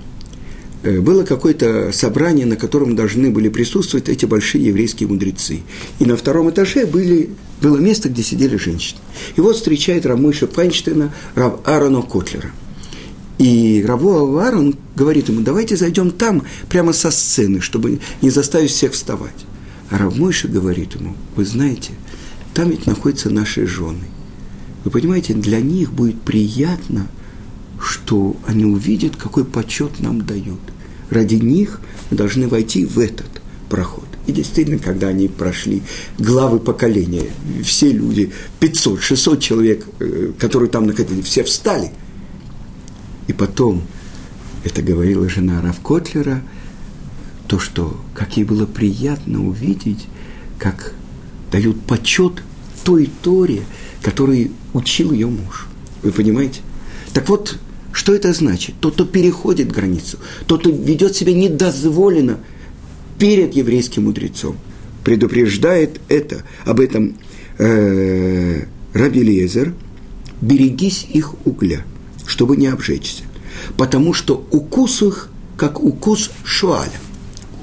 Э, 0.83 1.01
было 1.01 1.25
какое-то 1.25 1.93
собрание, 1.93 2.47
на 2.47 2.57
котором 2.57 2.95
должны 2.97 3.31
были 3.31 3.49
присутствовать 3.49 4.09
эти 4.09 4.27
большие 4.27 4.67
еврейские 4.67 5.09
мудрецы. 5.09 5.63
И 5.99 6.05
на 6.05 6.17
втором 6.17 6.51
этаже 6.51 6.87
были, 6.87 7.31
было 7.63 7.79
место, 7.79 8.09
где 8.09 8.23
сидели 8.23 8.57
женщины. 8.57 9.01
И 9.37 9.41
вот 9.41 9.57
встречает 9.57 10.07
Рамыша 10.07 10.47
Файнштейна 10.47 11.15
Рав 11.35 11.61
Аарона 11.65 12.03
Котлера– 12.03 12.51
и 13.39 13.85
Раво 13.87 14.21
Авар, 14.21 14.57
он 14.57 14.77
говорит 14.95 15.29
ему, 15.29 15.41
давайте 15.41 15.77
зайдем 15.77 16.11
там, 16.11 16.45
прямо 16.69 16.93
со 16.93 17.11
сцены, 17.11 17.61
чтобы 17.61 18.01
не 18.23 18.31
заставить 18.31 18.71
всех 18.71 18.93
вставать. 18.93 19.45
А 19.91 19.99
Рав 19.99 20.17
Мойша 20.17 20.49
говорит 20.49 20.95
ему, 20.95 21.17
вы 21.35 21.45
знаете, 21.45 21.93
там 22.55 22.71
ведь 22.71 22.87
находятся 22.87 23.31
наши 23.31 23.67
жены. 23.67 24.05
Вы 24.85 24.91
понимаете, 24.91 25.35
для 25.35 25.61
них 25.61 25.93
будет 25.93 26.21
приятно, 26.21 27.09
что 27.81 28.37
они 28.47 28.65
увидят, 28.65 29.17
какой 29.17 29.45
почет 29.45 30.01
нам 30.01 30.25
дают. 30.25 30.61
Ради 31.11 31.37
них 31.37 31.81
мы 32.11 32.17
должны 32.17 32.49
войти 32.49 32.85
в 32.85 32.99
этот 32.99 33.29
проход. 33.69 34.05
И 34.27 34.33
действительно, 34.33 34.79
когда 34.79 35.09
они 35.09 35.29
прошли 35.29 35.83
главы 36.19 36.59
поколения, 36.59 37.31
все 37.63 37.93
люди, 37.93 38.33
500, 38.61 39.03
600 39.03 39.41
человек, 39.41 39.87
э, 40.01 40.33
которые 40.39 40.71
там 40.71 40.87
находились, 40.87 41.27
все 41.27 41.45
встали– 41.45 41.91
и 43.27 43.33
потом, 43.33 43.83
это 44.65 44.83
говорила 44.83 45.29
жена 45.29 45.61
Рав 45.63 45.81
Котлера, 45.81 46.43
то, 47.47 47.59
что, 47.59 48.01
как 48.15 48.37
ей 48.37 48.45
было 48.45 48.67
приятно 48.67 49.47
увидеть, 49.47 50.07
как 50.59 50.93
дают 51.51 51.81
почет 51.83 52.43
той 52.85 53.11
Торе, 53.23 53.63
которой 54.05 54.53
учил 54.73 55.13
ее 55.13 55.27
муж. 55.27 55.67
Вы 56.03 56.13
понимаете? 56.13 56.61
Так 57.13 57.29
вот, 57.29 57.59
что 57.93 58.15
это 58.15 58.33
значит? 58.33 58.75
Тот, 58.81 58.95
кто 58.95 59.05
переходит 59.05 59.73
границу, 59.73 60.19
тот, 60.47 60.61
кто 60.61 60.71
ведет 60.71 61.17
себя 61.17 61.33
недозволенно 61.33 62.39
перед 63.19 63.55
еврейским 63.55 64.05
мудрецом, 64.05 64.57
предупреждает 65.05 66.01
это, 66.09 66.45
об 66.65 66.81
этом 66.81 67.17
э, 67.59 68.65
Раби 68.93 69.23
Лезер, 69.23 69.75
берегись 70.41 71.07
их 71.11 71.35
угля– 71.47 71.85
чтобы 72.27 72.57
не 72.57 72.67
обжечься. 72.67 73.23
Потому 73.77 74.13
что 74.15 74.47
укус 74.51 75.03
их, 75.03 75.29
как 75.57 75.83
укус 75.83 76.31
шуаля, 76.45 76.91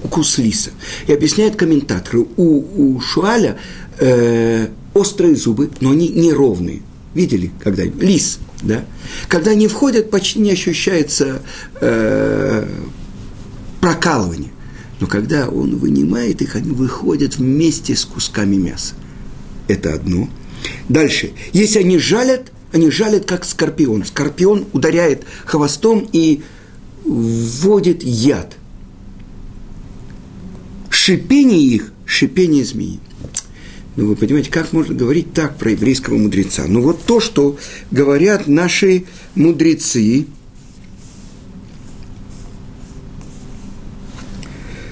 укус 0.03 0.37
лиса. 0.37 0.71
И 1.07 1.13
объясняют 1.13 1.55
комментаторы, 1.55 2.25
у, 2.37 2.95
у 2.95 2.99
шуаля 3.01 3.57
э, 3.99 4.67
острые 4.93 5.35
зубы, 5.35 5.69
но 5.79 5.91
они 5.91 6.09
неровные. 6.09 6.81
Видели, 7.13 7.51
когда 7.59 7.83
лис, 7.83 8.39
да? 8.63 8.85
Когда 9.27 9.51
они 9.51 9.67
входят, 9.67 10.09
почти 10.09 10.39
не 10.39 10.51
ощущается 10.51 11.41
э, 11.81 12.67
прокалывание. 13.81 14.51
Но 15.01 15.07
когда 15.07 15.49
он 15.49 15.77
вынимает 15.77 16.41
их, 16.41 16.55
они 16.55 16.71
выходят 16.71 17.37
вместе 17.37 17.95
с 17.95 18.05
кусками 18.05 18.55
мяса. 18.55 18.93
Это 19.67 19.93
одно. 19.93 20.29
Дальше. 20.87 21.31
Если 21.53 21.79
они 21.79 21.97
жалят, 21.97 22.51
они 22.71 22.89
жалят, 22.91 23.25
как 23.25 23.43
скорпион. 23.43 24.05
Скорпион 24.05 24.67
ударяет 24.73 25.25
хвостом 25.45 26.07
и 26.13 26.43
вводит 27.03 28.03
яд. 28.03 28.55
Шипение 30.89 31.59
их– 31.59 31.91
шипение 32.05 32.63
змеи. 32.63 32.99
Ну, 34.01 34.07
вы 34.07 34.15
понимаете, 34.15 34.49
как 34.49 34.73
можно 34.73 34.95
говорить 34.95 35.31
так 35.31 35.59
про 35.59 35.69
еврейского 35.69 36.17
мудреца? 36.17 36.65
Ну, 36.67 36.81
вот 36.81 37.03
то, 37.03 37.19
что 37.19 37.59
говорят 37.91 38.47
наши 38.47 39.05
мудрецы, 39.35 40.25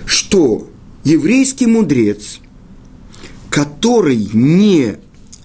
что 0.05 0.69
еврейский 1.03 1.65
мудрец, 1.65 2.39
который 3.49 4.29
не 4.31 4.97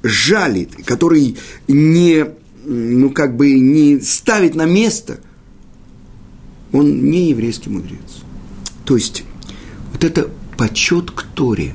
жалит, 0.03 0.85
который 0.85 1.39
не, 1.67 2.27
ну, 2.67 3.09
как 3.13 3.35
бы 3.35 3.59
не 3.59 3.99
ставит 4.01 4.55
на 4.55 4.67
место, 4.67 5.21
он 6.71 7.07
не 7.09 7.31
еврейский 7.31 7.71
мудрец. 7.71 8.25
То 8.85 8.97
есть, 8.97 9.25
вот 9.91 10.05
это 10.05 10.29
почет 10.59 11.11
к 11.13 11.23
Торе. 11.23 11.75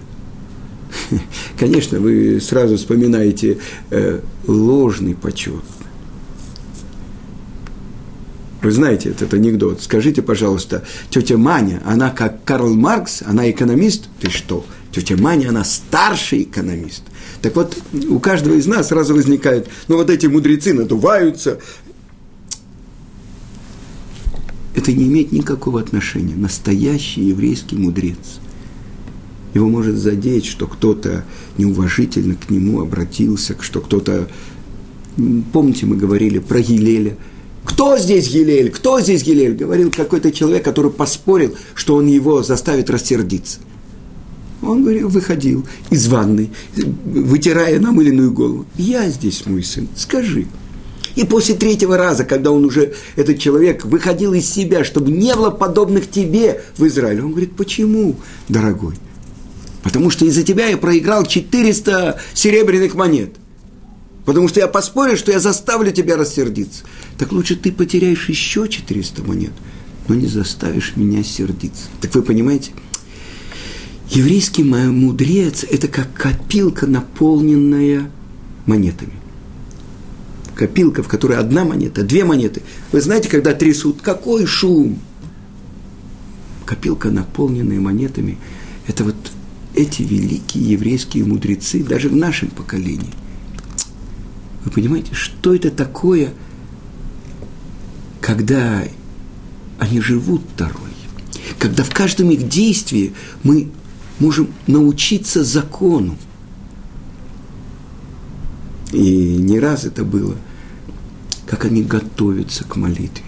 Конечно, 1.59 1.99
вы 1.99 2.39
сразу 2.41 2.77
вспоминаете 2.77 3.59
э, 3.89 4.19
ложный 4.47 5.15
почет. 5.15 5.63
Вы 8.61 8.71
знаете 8.71 9.09
этот 9.09 9.33
анекдот. 9.33 9.81
Скажите, 9.81 10.21
пожалуйста, 10.21 10.83
тетя 11.09 11.37
Маня, 11.37 11.81
она 11.85 12.09
как 12.09 12.43
Карл 12.43 12.73
Маркс, 12.73 13.23
она 13.25 13.49
экономист? 13.49 14.09
Ты 14.19 14.29
что? 14.29 14.65
Тетя 14.91 15.15
Маня, 15.15 15.49
она 15.49 15.63
старший 15.63 16.43
экономист. 16.43 17.03
Так 17.41 17.55
вот, 17.55 17.77
у 18.09 18.19
каждого 18.19 18.55
из 18.55 18.65
нас 18.65 18.89
сразу 18.89 19.13
возникает, 19.13 19.69
ну 19.87 19.95
вот 19.95 20.09
эти 20.09 20.25
мудрецы 20.25 20.73
надуваются. 20.73 21.59
это 24.79 24.93
не 24.93 25.05
имеет 25.07 25.31
никакого 25.31 25.79
отношения. 25.79 26.35
Настоящий 26.35 27.21
еврейский 27.21 27.75
мудрец. 27.75 28.39
Его 29.59 29.67
может 29.67 29.97
задеть, 29.97 30.45
что 30.45 30.67
кто-то 30.67 31.25
неуважительно 31.57 32.35
к 32.35 32.49
нему 32.49 32.81
обратился, 32.81 33.57
что 33.59 33.81
кто-то... 33.81 34.29
Помните, 35.51 35.85
мы 35.85 35.97
говорили 35.97 36.39
про 36.39 36.59
Елеля. 36.59 37.17
Кто 37.65 37.97
здесь 37.97 38.27
Елель? 38.27 38.71
Кто 38.71 39.01
здесь 39.01 39.23
Елель? 39.23 39.55
Говорил 39.55 39.91
какой-то 39.91 40.31
человек, 40.31 40.63
который 40.63 40.91
поспорил, 40.91 41.55
что 41.75 41.95
он 41.95 42.07
его 42.07 42.41
заставит 42.41 42.89
рассердиться. 42.89 43.59
Он 44.61 44.81
говорил, 44.81 45.09
выходил 45.09 45.67
из 45.89 46.07
ванной, 46.07 46.51
вытирая 46.77 47.81
намыленную 47.81 48.31
голову. 48.31 48.65
Я 48.77 49.09
здесь, 49.09 49.45
мой 49.45 49.63
сын, 49.63 49.89
скажи. 49.97 50.47
И 51.15 51.25
после 51.25 51.55
третьего 51.55 51.97
раза, 51.97 52.23
когда 52.23 52.51
он 52.51 52.63
уже, 52.63 52.93
этот 53.17 53.39
человек, 53.39 53.83
выходил 53.83 54.31
из 54.33 54.49
себя, 54.49 54.85
чтобы 54.85 55.11
не 55.11 55.35
было 55.35 55.49
подобных 55.49 56.09
тебе 56.09 56.61
в 56.77 56.87
Израиле, 56.87 57.23
он 57.23 57.31
говорит, 57.31 57.57
почему, 57.57 58.15
дорогой? 58.47 58.95
Потому 59.83 60.09
что 60.09 60.25
из-за 60.25 60.43
тебя 60.43 60.67
я 60.67 60.77
проиграл 60.77 61.25
400 61.25 62.19
серебряных 62.33 62.95
монет. 62.95 63.35
Потому 64.25 64.47
что 64.47 64.59
я 64.59 64.67
поспорил, 64.67 65.17
что 65.17 65.31
я 65.31 65.39
заставлю 65.39 65.91
тебя 65.91 66.17
рассердиться. 66.17 66.83
Так 67.17 67.31
лучше 67.31 67.55
ты 67.55 67.71
потеряешь 67.71 68.29
еще 68.29 68.67
400 68.67 69.23
монет, 69.23 69.53
но 70.07 70.15
не 70.15 70.27
заставишь 70.27 70.93
меня 70.95 71.23
сердиться. 71.23 71.85
Так 72.01 72.13
вы 72.13 72.21
понимаете? 72.21 72.71
Еврейский 74.09 74.63
мудрец– 74.63 75.63
это 75.71 75.87
как 75.87 76.13
копилка, 76.13 76.87
наполненная 76.87 78.11
монетами. 78.65 79.13
Копилка, 80.55 81.03
в 81.03 81.07
которой 81.07 81.37
одна 81.37 81.63
монета, 81.63 82.03
две 82.03 82.25
монеты. 82.25 82.61
Вы 82.91 83.01
знаете, 83.01 83.29
когда 83.29 83.53
трясут, 83.53 84.01
какой 84.01 84.45
шум! 84.45 84.99
Копилка, 86.65 87.09
наполненная 87.11 87.79
монетами– 87.79 88.37
это 88.87 89.03
вот 89.03 89.15
эти 89.75 90.01
великие 90.01 90.71
еврейские 90.71 91.25
мудрецы, 91.25 91.83
даже 91.83 92.09
в 92.09 92.15
нашем 92.15 92.49
поколении. 92.49 93.13
Вы 94.65 94.71
понимаете, 94.71 95.13
что 95.13 95.55
это 95.55 95.71
такое, 95.71 96.33
когда 98.21 98.83
они 99.77 100.01
живут 100.01 100.41
второй, 100.53 100.91
когда 101.57 101.83
в 101.83 101.93
каждом 101.93 102.31
их 102.31 102.47
действии 102.47 103.13
мы 103.43 103.71
можем 104.19 104.49
научиться 104.67 105.43
закону. 105.43 106.17
И 108.91 109.37
не 109.37 109.59
раз 109.59 109.85
это 109.85 110.03
было, 110.03 110.35
как 111.45 111.65
они 111.65 111.83
готовятся 111.83 112.63
к 112.63 112.75
молитве, 112.75 113.25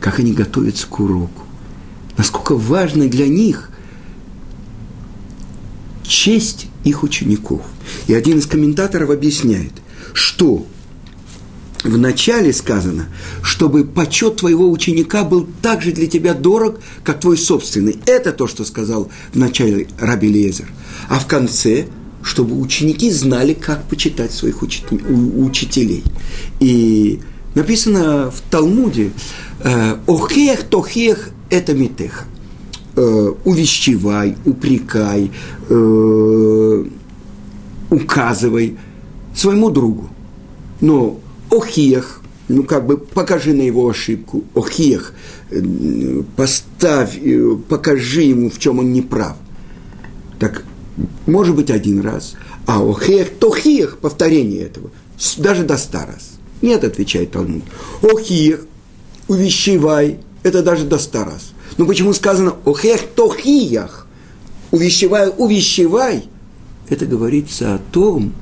как 0.00 0.18
они 0.18 0.32
готовятся 0.32 0.86
к 0.86 0.98
уроку, 0.98 1.42
насколько 2.16 2.56
важно 2.56 3.08
для 3.08 3.28
них 3.28 3.70
честь 6.06 6.66
их 6.84 7.02
учеников. 7.02 7.62
И 8.06 8.14
один 8.14 8.38
из 8.38 8.46
комментаторов 8.46 9.10
объясняет, 9.10 9.72
что 10.12 10.66
в 11.84 11.98
начале 11.98 12.52
сказано, 12.52 13.08
чтобы 13.42 13.84
почет 13.84 14.36
твоего 14.36 14.70
ученика 14.70 15.22
был 15.22 15.46
так 15.60 15.82
же 15.82 15.92
для 15.92 16.06
тебя 16.06 16.32
дорог, 16.32 16.80
как 17.02 17.20
твой 17.20 17.36
собственный. 17.36 17.98
Это 18.06 18.32
то, 18.32 18.46
что 18.46 18.64
сказал 18.64 19.10
в 19.32 19.38
начале 19.38 19.88
Раби 19.98 20.28
Лезер. 20.28 20.68
А 21.08 21.18
в 21.18 21.26
конце, 21.26 21.86
чтобы 22.22 22.58
ученики 22.58 23.10
знали, 23.10 23.52
как 23.52 23.84
почитать 23.84 24.32
своих 24.32 24.62
учителей. 24.62 26.02
И 26.58 27.20
написано 27.54 28.30
в 28.30 28.40
Талмуде, 28.50 29.10
э, 29.60 29.96
«Охех 30.06 30.62
тохех 30.64 31.30
это 31.50 31.74
митеха». 31.74 32.24
Э, 32.96 33.32
увещевай, 33.44 34.36
упрекай, 34.44 35.32
э, 35.68 36.84
указывай 37.90 38.76
своему 39.34 39.70
другу. 39.70 40.10
Но 40.80 41.18
охиях, 41.50 42.20
ну 42.46 42.62
как 42.62 42.86
бы 42.86 42.96
покажи 42.96 43.52
на 43.52 43.62
его 43.62 43.88
ошибку, 43.88 44.44
охиях, 44.54 45.12
э, 45.50 46.22
поставь, 46.36 47.18
покажи 47.68 48.22
ему, 48.22 48.48
в 48.48 48.60
чем 48.60 48.78
он 48.78 48.92
не 48.92 49.02
прав. 49.02 49.36
Так, 50.38 50.62
может 51.26 51.56
быть, 51.56 51.72
один 51.72 52.00
раз, 52.00 52.34
а 52.64 52.80
охиях, 52.80 53.28
тохиях, 53.40 53.98
повторение 53.98 54.62
этого, 54.62 54.92
даже 55.38 55.64
до 55.64 55.76
ста 55.78 56.06
раз. 56.06 56.34
Нет, 56.62 56.84
отвечает 56.84 57.32
Талмуд. 57.32 57.64
Охиях, 58.02 58.60
увещевай, 59.26 60.20
это 60.44 60.62
даже 60.62 60.84
до 60.84 60.98
ста 60.98 61.24
раз. 61.24 61.53
Но 61.76 61.86
почему 61.86 62.12
сказано 62.12 62.54
«охех 62.64 63.02
тохиях»? 63.14 64.06
Увещевай, 64.70 65.32
увещевай. 65.36 66.24
Это 66.88 67.06
говорится 67.06 67.74
о 67.74 67.78
том, 67.78 68.32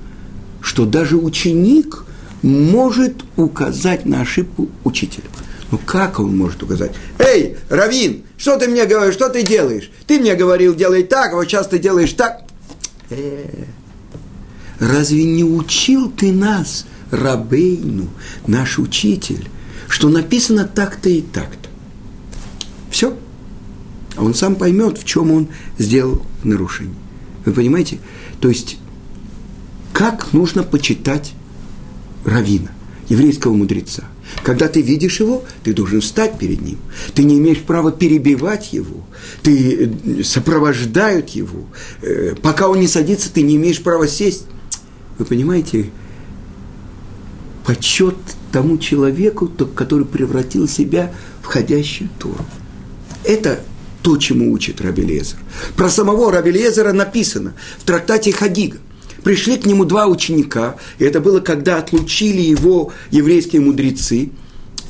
что 0.60 0.86
даже 0.86 1.16
ученик 1.16 2.04
может 2.42 3.16
указать 3.36 4.06
на 4.06 4.22
ошибку 4.22 4.68
учителю. 4.84 5.26
Ну 5.70 5.78
как 5.84 6.20
он 6.20 6.36
может 6.36 6.62
указать? 6.62 6.92
Эй, 7.18 7.56
Равин, 7.70 8.24
что 8.36 8.58
ты 8.58 8.68
мне 8.68 8.84
говоришь, 8.84 9.14
что 9.14 9.28
ты 9.28 9.42
делаешь? 9.42 9.90
Ты 10.06 10.20
мне 10.20 10.34
говорил, 10.34 10.74
делай 10.74 11.02
так, 11.02 11.32
а 11.32 11.36
вот 11.36 11.44
сейчас 11.44 11.68
ты 11.68 11.78
делаешь 11.78 12.12
так. 12.12 12.42
Э, 13.10 13.64
разве 14.78 15.24
не 15.24 15.44
учил 15.44 16.10
ты 16.10 16.32
нас, 16.32 16.86
Рабейну, 17.10 18.08
наш 18.46 18.78
учитель, 18.78 19.48
что 19.88 20.08
написано 20.08 20.64
так-то 20.64 21.08
и 21.08 21.20
так-то? 21.20 21.68
А 24.16 24.24
он 24.24 24.34
сам 24.34 24.56
поймет, 24.56 24.98
в 24.98 25.04
чем 25.04 25.30
он 25.30 25.48
сделал 25.78 26.22
нарушение. 26.44 26.94
Вы 27.44 27.52
понимаете? 27.52 27.98
То 28.40 28.48
есть, 28.48 28.78
как 29.92 30.32
нужно 30.32 30.62
почитать 30.62 31.32
равина, 32.24 32.70
еврейского 33.08 33.54
мудреца? 33.54 34.04
Когда 34.42 34.68
ты 34.68 34.80
видишь 34.80 35.20
его, 35.20 35.44
ты 35.62 35.74
должен 35.74 36.00
встать 36.00 36.38
перед 36.38 36.62
ним. 36.62 36.78
Ты 37.14 37.24
не 37.24 37.38
имеешь 37.38 37.60
права 37.60 37.92
перебивать 37.92 38.72
его. 38.72 39.04
Ты 39.42 39.90
э, 40.04 40.22
сопровождают 40.22 41.30
его. 41.30 41.66
Э, 42.00 42.34
пока 42.40 42.68
он 42.68 42.80
не 42.80 42.88
садится, 42.88 43.32
ты 43.32 43.42
не 43.42 43.56
имеешь 43.56 43.82
права 43.82 44.08
сесть. 44.08 44.46
Вы 45.18 45.24
понимаете, 45.26 45.90
почет 47.66 48.16
тому 48.50 48.78
человеку, 48.78 49.48
который 49.48 50.06
превратил 50.06 50.66
себя 50.66 51.12
в 51.42 51.46
ходящую 51.46 52.08
Тору. 52.18 52.44
Это 53.24 53.60
то, 54.02 54.16
чему 54.16 54.52
учит 54.52 54.80
Раби 54.80 55.02
Лезер. 55.02 55.38
Про 55.76 55.88
самого 55.88 56.30
Раби 56.32 56.50
Лезера 56.50 56.92
написано 56.92 57.54
в 57.78 57.84
трактате 57.84 58.32
Хагига. 58.32 58.78
Пришли 59.22 59.56
к 59.56 59.66
нему 59.66 59.84
два 59.84 60.06
ученика, 60.06 60.76
и 60.98 61.04
это 61.04 61.20
было, 61.20 61.40
когда 61.40 61.78
отлучили 61.78 62.40
его 62.40 62.92
еврейские 63.10 63.62
мудрецы, 63.62 64.30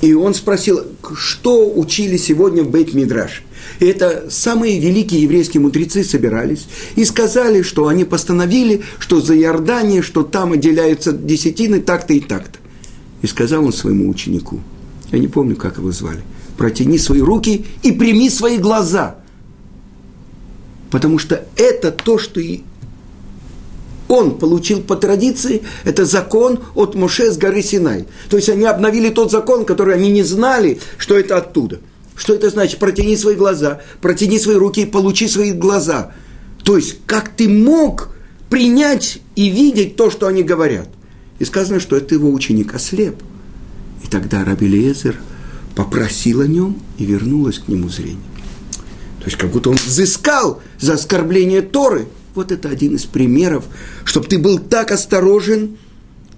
и 0.01 0.15
он 0.15 0.35
спросил, 0.35 0.81
что 1.15 1.71
учили 1.71 2.17
сегодня 2.17 2.65
в 2.65 2.71
бейт 2.71 2.93
мидраш 2.93 3.45
И 3.79 3.87
это 3.87 4.27
самые 4.31 4.81
великие 4.81 5.23
еврейские 5.23 5.61
мудрецы 5.61 6.03
собирались 6.03 6.67
и 6.97 7.05
сказали, 7.05 7.63
что 7.63 7.87
они 7.87 8.05
постановили, 8.05 8.83
что 8.99 9.21
за 9.21 9.39
Иордание, 9.39 10.03
что 10.03 10.25
там 10.25 10.53
отделяются 10.53 11.13
десятины 11.13 11.81
так-то 11.81 12.15
и 12.15 12.21
так-то. 12.21 12.59
И 13.23 13.29
сказал 13.29 13.65
он 13.65 13.73
своему 13.73 14.11
ученику, 14.11 14.61
я 15.13 15.21
не 15.21 15.29
помню, 15.29 15.55
как 15.55 15.79
его 15.79 15.93
звали, 15.93 16.23
протяни 16.63 16.97
свои 16.97 17.21
руки 17.21 17.67
и 17.83 17.91
прими 17.91 18.31
свои 18.31 18.57
глаза. 18.57 19.17
Потому 20.93 21.19
что 21.19 21.45
это 21.57 21.91
то, 21.91 22.19
что 22.19 22.39
и 22.39 22.61
он 24.07 24.39
получил 24.39 24.81
по 24.81 24.95
традиции, 24.95 25.63
это 25.83 26.05
закон 26.05 26.61
от 26.77 26.95
Моше 26.95 27.33
с 27.33 27.37
горы 27.37 27.63
Синай. 27.63 28.07
То 28.31 28.37
есть 28.37 28.49
они 28.49 28.65
обновили 28.65 29.09
тот 29.09 29.33
закон, 29.33 29.65
который 29.65 29.97
они 29.97 30.09
не 30.13 30.23
знали, 30.23 30.79
что 30.99 31.19
это 31.19 31.37
оттуда. 31.39 31.81
Что 32.15 32.33
это 32.33 32.49
значит? 32.49 32.79
Протяни 32.79 33.17
свои 33.17 33.35
глаза, 33.35 33.81
протяни 34.01 34.39
свои 34.39 34.55
руки 34.55 34.83
и 34.83 34.87
получи 34.87 35.27
свои 35.27 35.51
глаза. 35.51 36.13
То 36.63 36.77
есть, 36.77 36.99
как 37.07 37.31
ты 37.31 37.49
мог 37.49 38.15
принять 38.49 39.19
и 39.35 39.49
видеть 39.49 39.97
то, 39.97 40.13
что 40.13 40.29
они 40.29 40.45
говорят. 40.45 40.89
И 41.41 41.45
сказано, 41.45 41.81
что 41.81 41.97
это 41.97 42.15
его 42.15 42.31
ученик 42.31 42.73
ослеп. 42.73 43.17
И 44.05 44.07
тогда 44.07 44.45
Раби 44.45 44.69
Лезер– 44.69 45.17
попросил 45.75 46.41
о 46.41 46.47
нем 46.47 46.79
и 46.99 47.05
вернулось 47.05 47.59
к 47.59 47.69
нему 47.69 47.89
зрение. 47.89 48.19
То 49.21 49.27
есть 49.27 49.37
как 49.37 49.51
будто 49.51 49.71
он 49.71 49.77
взыскал 49.77 50.61
за 50.81 50.95
оскорбление 50.95 51.63
Торы. 51.63 52.07
Вот 52.35 52.51
это 52.51 52.69
один 52.69 52.97
из 52.97 53.05
примеров, 53.05 53.65
чтобы 54.05 54.27
ты 54.27 54.39
был 54.39 54.59
так 54.59 54.91
осторожен, 54.91 55.77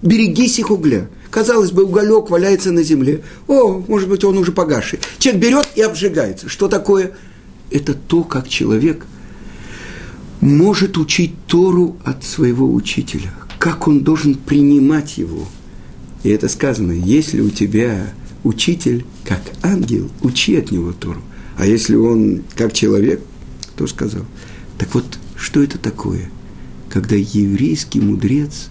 берегись 0.01 0.59
их 0.59 0.71
угля. 0.71 1.09
Казалось 1.31 1.71
бы, 1.71 1.83
уголек 1.83 2.29
валяется 2.29 2.71
на 2.71 2.83
земле. 2.83 3.23
О, 3.47 3.83
может 3.87 4.07
быть, 4.07 4.23
он 4.23 4.37
уже 4.37 4.51
погасший. 4.51 4.99
Человек 5.19 5.41
берет 5.41 5.67
и 5.75 5.81
обжигается. 5.81 6.47
Что 6.47 6.67
такое? 6.67 7.11
Это 7.71 7.93
то, 7.93 8.23
как 8.23 8.47
человек 8.47 9.05
может 10.41 10.97
учить 10.97 11.33
Тору 11.47 11.97
от 12.05 12.23
своего 12.23 12.71
учителя. 12.71 13.33
Как 13.57 13.87
он 13.87 14.01
должен 14.01 14.35
принимать 14.35 15.17
его. 15.17 15.47
И 16.23 16.29
это 16.29 16.47
сказано, 16.47 16.91
если 16.91 17.41
у 17.41 17.49
тебя 17.49 18.13
учитель, 18.45 19.05
как 19.25 19.41
ангел, 19.63 20.09
учи 20.21 20.55
от 20.55 20.71
него 20.71 20.93
Тору. 20.93 21.21
А 21.57 21.65
если 21.65 21.95
он 21.95 22.43
как 22.55 22.73
человек, 22.73 23.21
то 23.75 23.87
сказал. 23.87 24.23
Так 24.77 24.93
вот, 24.93 25.19
что 25.35 25.61
это 25.61 25.77
такое? 25.77 26.29
Когда 26.89 27.15
еврейский 27.15 27.99
мудрец 27.99 28.69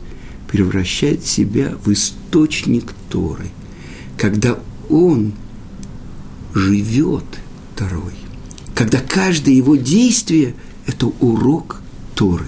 превращает 0.51 1.27
себя 1.27 1.75
в 1.85 1.93
источник 1.93 2.93
Торы, 3.11 3.49
когда 4.17 4.59
он 4.89 5.33
живет 6.55 7.25
Торой, 7.77 8.15
когда 8.75 9.01
каждое 9.01 9.55
его 9.55 9.77
действие– 9.77 10.55
это 10.87 11.07
урок 11.07 11.81
Торы. 12.15 12.47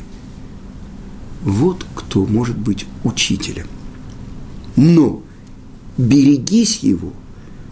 Вот 1.42 1.84
кто 1.94 2.24
может 2.24 2.56
быть 2.56 2.86
учителем. 3.04 3.66
Но 4.76 5.22
берегись 5.96 6.78
его, 6.78 7.12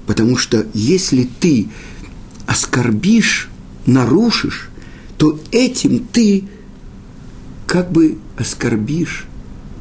потому 0.07 0.37
что 0.37 0.67
если 0.75 1.29
ты 1.41 1.69
оскорбишь, 2.47 3.49
нарушишь, 3.87 4.71
то 5.17 5.39
этим 5.53 6.01
ты 6.01 6.45
как 7.67 7.91
бы 7.91 8.19
оскорбишь 8.37 9.27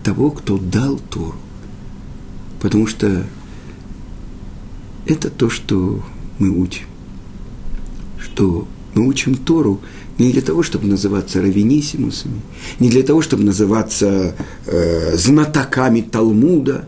того, 0.04 0.32
кто 0.32 0.58
дал 0.58 1.00
Тору. 1.10 1.36
Потому 2.62 2.88
что 2.88 3.26
это 5.06 5.30
то, 5.30 5.50
что 5.50 6.04
мы 6.40 6.50
учим. 6.50 6.86
Что 8.20 8.68
мы 8.94 9.08
учим 9.08 9.36
Тору 9.36 9.82
не 10.18 10.32
для 10.32 10.42
того, 10.42 10.64
чтобы 10.64 10.88
называться 10.88 11.42
равенисимусами, 11.42 12.42
не 12.80 12.90
для 12.90 13.04
того, 13.04 13.22
чтобы 13.22 13.44
называться 13.44 14.36
э, 14.66 15.18
знатоками 15.18 16.02
Талмуда, 16.02 16.88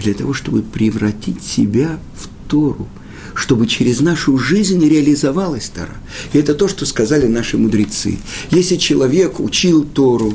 для 0.00 0.14
того, 0.14 0.32
чтобы 0.32 0.62
превратить 0.62 1.42
себя 1.42 1.98
в 2.14 2.48
Тору, 2.48 2.88
чтобы 3.34 3.66
через 3.66 4.00
нашу 4.00 4.38
жизнь 4.38 4.84
реализовалась 4.86 5.68
Тора. 5.68 5.94
И 6.32 6.38
это 6.38 6.54
то, 6.54 6.68
что 6.68 6.86
сказали 6.86 7.26
наши 7.26 7.56
мудрецы. 7.56 8.18
Если 8.50 8.76
человек 8.76 9.40
учил 9.40 9.84
Тору, 9.84 10.34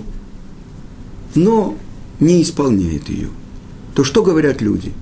но 1.35 1.77
не 2.19 2.41
исполняет 2.41 3.09
ее, 3.09 3.29
то 3.93 4.03
что 4.03 4.23
говорят 4.23 4.61
люди? 4.61 4.93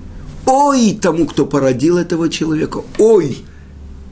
Ой 0.45 0.97
тому, 0.99 1.26
кто 1.26 1.45
породил 1.45 1.97
этого 1.97 2.30
человека, 2.30 2.82
ой 2.97 3.38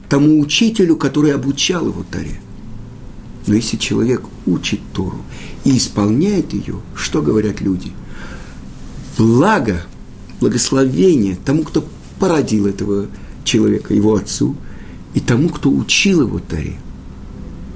тому 0.08 0.40
учителю, 0.40 0.96
который 0.96 1.32
обучал 1.32 1.86
его 1.86 2.04
Торе. 2.10 2.40
Но 3.46 3.54
если 3.54 3.76
человек 3.76 4.22
учит 4.46 4.80
Тору 4.92 5.22
и 5.64 5.76
исполняет 5.76 6.52
ее, 6.52 6.80
что 6.94 7.22
говорят 7.22 7.60
люди? 7.60 7.92
Благо, 9.18 9.84
благословение 10.42 11.36
тому, 11.36 11.62
кто 11.62 11.84
породил 12.18 12.66
этого 12.66 13.06
человека, 13.44 13.94
его 13.94 14.16
отцу, 14.16 14.56
и 15.14 15.20
тому, 15.20 15.48
кто 15.48 15.70
учил 15.70 16.22
его 16.22 16.40
Торе. 16.40 16.74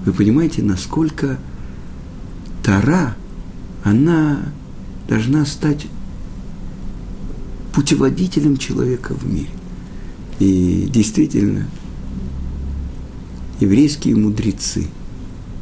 Вы 0.05 0.13
понимаете, 0.13 0.63
насколько 0.63 1.39
Тора, 2.65 3.17
она 3.85 4.41
должна 5.09 5.47
стать 5.47 5.87
путеводителем 7.73 8.57
человека 8.57 9.15
в 9.15 9.25
мире. 9.33 9.51
И 10.41 10.89
действительно, 10.93 11.69
еврейские 13.61 14.17
мудрецы 14.17 14.89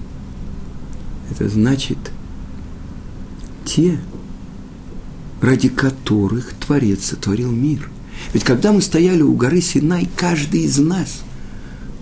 –это 1.31 1.51
значит 1.51 1.99
те, 3.67 3.99
ради 5.45 5.69
которых 5.69 6.55
Творец 6.55 7.05
сотворил 7.05 7.53
мир. 7.53 7.91
Ведь 8.33 8.45
когда 8.45 8.73
мы 8.73 8.81
стояли 8.81 9.21
у 9.21 9.35
горы 9.35 9.61
Синай, 9.61 10.09
каждый 10.17 10.63
из 10.63 10.79
нас 10.79 11.23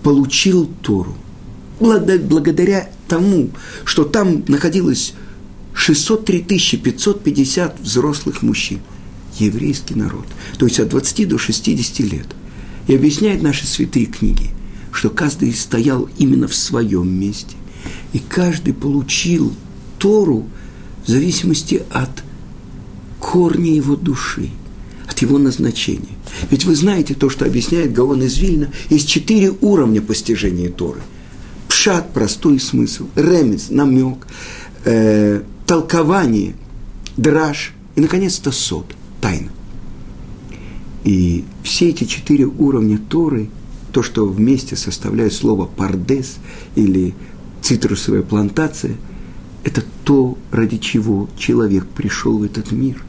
получил 0.01 0.69
Тору. 0.81 1.17
Благодаря 1.79 2.89
тому, 3.09 3.49
что 3.83 4.05
там 4.05 4.45
находилось 4.47 5.13
603 5.73 6.41
550 6.77 7.81
взрослых 7.81 8.43
мужчин. 8.43 8.79
Еврейский 9.39 9.95
народ. 9.95 10.25
То 10.57 10.65
есть 10.65 10.79
от 10.79 10.89
20 10.89 11.27
до 11.27 11.37
60 11.37 11.99
лет. 11.99 12.27
И 12.87 12.95
объясняет 12.95 13.41
наши 13.41 13.65
святые 13.65 14.05
книги, 14.05 14.51
что 14.93 15.09
каждый 15.09 15.53
стоял 15.53 16.07
именно 16.17 16.47
в 16.47 16.55
своем 16.55 17.09
месте 17.09 17.55
и 18.13 18.19
каждый 18.19 18.73
получил 18.73 19.53
Тору 19.99 20.47
в 21.05 21.09
зависимости 21.09 21.83
от 21.91 22.23
корня 23.33 23.73
его 23.73 23.95
души, 23.95 24.51
от 25.09 25.17
его 25.23 25.39
назначения. 25.39 26.15
Ведь 26.51 26.65
вы 26.65 26.75
знаете 26.75 27.15
то, 27.15 27.31
что 27.31 27.45
объясняет 27.45 27.91
Гаон 27.91 28.21
из 28.21 28.37
Вильна, 28.37 28.69
есть 28.91 29.09
четыре 29.09 29.51
уровня 29.59 30.03
постижения 30.03 30.69
Торы. 30.69 31.01
Пшат– 31.67 32.13
простой 32.13 32.59
смысл, 32.59 33.07
ремес– 33.15 33.69
намек, 33.71 34.27
э, 34.85 35.41
толкование, 35.65 36.53
драж 37.17 37.73
и, 37.95 38.01
наконец-то, 38.01 38.51
сод– 38.51 38.93
тайна. 39.21 39.49
И 41.03 41.43
все 41.63 41.89
эти 41.89 42.03
четыре 42.03 42.45
уровня 42.45 42.99
Торы, 42.99 43.49
то, 43.91 44.03
что 44.03 44.27
вместе 44.27 44.75
составляет 44.75 45.33
слово 45.33 45.65
«пардес» 45.65 46.35
или 46.75 47.15
цитрусовая 47.63 48.21
плантация– 48.21 48.95
это 49.63 49.83
то, 50.03 50.37
ради 50.51 50.77
чего 50.77 51.27
человек 51.35 51.87
пришел 51.87 52.37
в 52.37 52.43
этот 52.43 52.71
мир. 52.71 53.03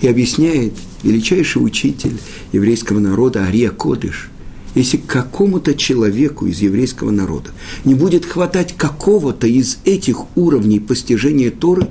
И 0.00 0.08
объясняет 0.08 0.72
величайший 1.02 1.64
учитель 1.64 2.18
еврейского 2.52 2.98
народа 2.98 3.44
Ария 3.44 3.70
Кодыш, 3.70 4.30
если 4.74 4.96
какому-то 4.98 5.74
человеку 5.74 6.46
из 6.46 6.60
еврейского 6.60 7.10
народа 7.10 7.50
не 7.84 7.94
будет 7.94 8.24
хватать 8.24 8.76
какого-то 8.76 9.46
из 9.46 9.78
этих 9.84 10.36
уровней 10.36 10.78
постижения 10.78 11.50
Торы, 11.50 11.88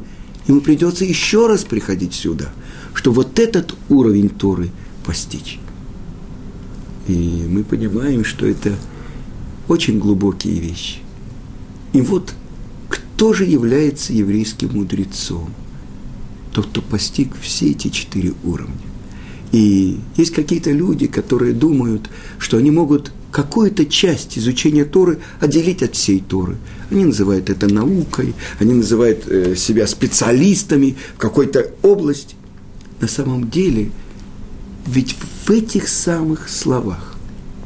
ему 0.47 0.61
придется 0.61 1.03
еще 1.05 1.47
раз 1.47 1.65
приходить 1.65 2.13
сюда, 2.13 2.49
чтобы 2.93 3.17
вот 3.17 3.37
этот 3.37 3.75
уровень 3.89 4.29
Торы 4.29 4.71
постичь. 5.05 5.59
И 7.07 7.45
мы 7.49 7.63
понимаем, 7.63 8.23
что 8.23 8.47
это 8.47 8.75
очень 9.67 9.99
глубокие 9.99 10.59
вещи. 10.59 10.99
И 11.91 12.01
вот 12.01 12.33
кто 12.87 13.33
же 13.33 13.45
является 13.45 14.13
еврейским 14.13 14.73
мудрецом? 14.73 15.49
Тот, 16.53 16.67
кто 16.67 16.81
постиг 16.81 17.33
все 17.41 17.71
эти 17.71 17.89
четыре 17.89 18.33
уровня. 18.43 18.75
И 19.51 19.99
есть 20.15 20.33
какие-то 20.33 20.71
люди, 20.71 21.07
которые 21.07 21.53
думают, 21.53 22.09
что 22.37 22.57
они 22.57 22.71
могут 22.71 23.11
какую-то 23.31 23.85
часть 23.85 24.37
изучения 24.37 24.85
Торы 24.85 25.19
отделить 25.39 25.83
от 25.83 25.95
всей 25.95 26.19
Торы. 26.19 26.57
Они 26.89 27.05
называют 27.05 27.49
это 27.49 27.71
наукой, 27.71 28.33
они 28.59 28.73
называют 28.73 29.27
э, 29.27 29.55
себя 29.55 29.87
специалистами 29.87 30.95
в 31.15 31.17
какой-то 31.17 31.71
области. 31.81 32.35
На 33.01 33.07
самом 33.07 33.49
деле, 33.49 33.91
ведь 34.87 35.15
в 35.45 35.49
этих 35.51 35.87
самых 35.87 36.49
словах 36.49 37.15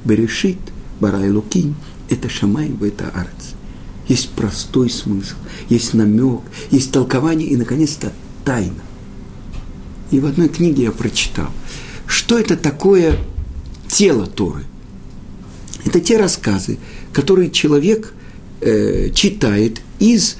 Берешит, 0.05 0.59
Барай 0.99 1.29
Лукин, 1.29 1.75
это 2.09 2.29
Шамай, 2.29 2.71
это 2.81 3.09
Арц 3.09 3.53
есть 4.07 4.29
простой 4.29 4.89
смысл, 4.89 5.35
есть 5.69 5.93
намек, 5.93 6.41
есть 6.71 6.91
толкование 6.91 7.47
и, 7.47 7.55
наконец-то, 7.55 8.11
тайна. 8.43 8.81
И 10.11 10.19
в 10.19 10.25
одной 10.25 10.49
книге 10.49 10.83
я 10.83 10.91
прочитал, 10.91 11.49
что 12.05 12.37
это 12.37 12.55
такое 12.55 13.17
тело 13.87 14.27
Торы. 14.27 14.63
Это 15.85 15.99
те 15.99 16.17
рассказы, 16.17 16.77
которые 17.11 17.49
человек 17.49 18.13
э, 18.61 19.09
читает 19.13 19.81
из 19.99 20.37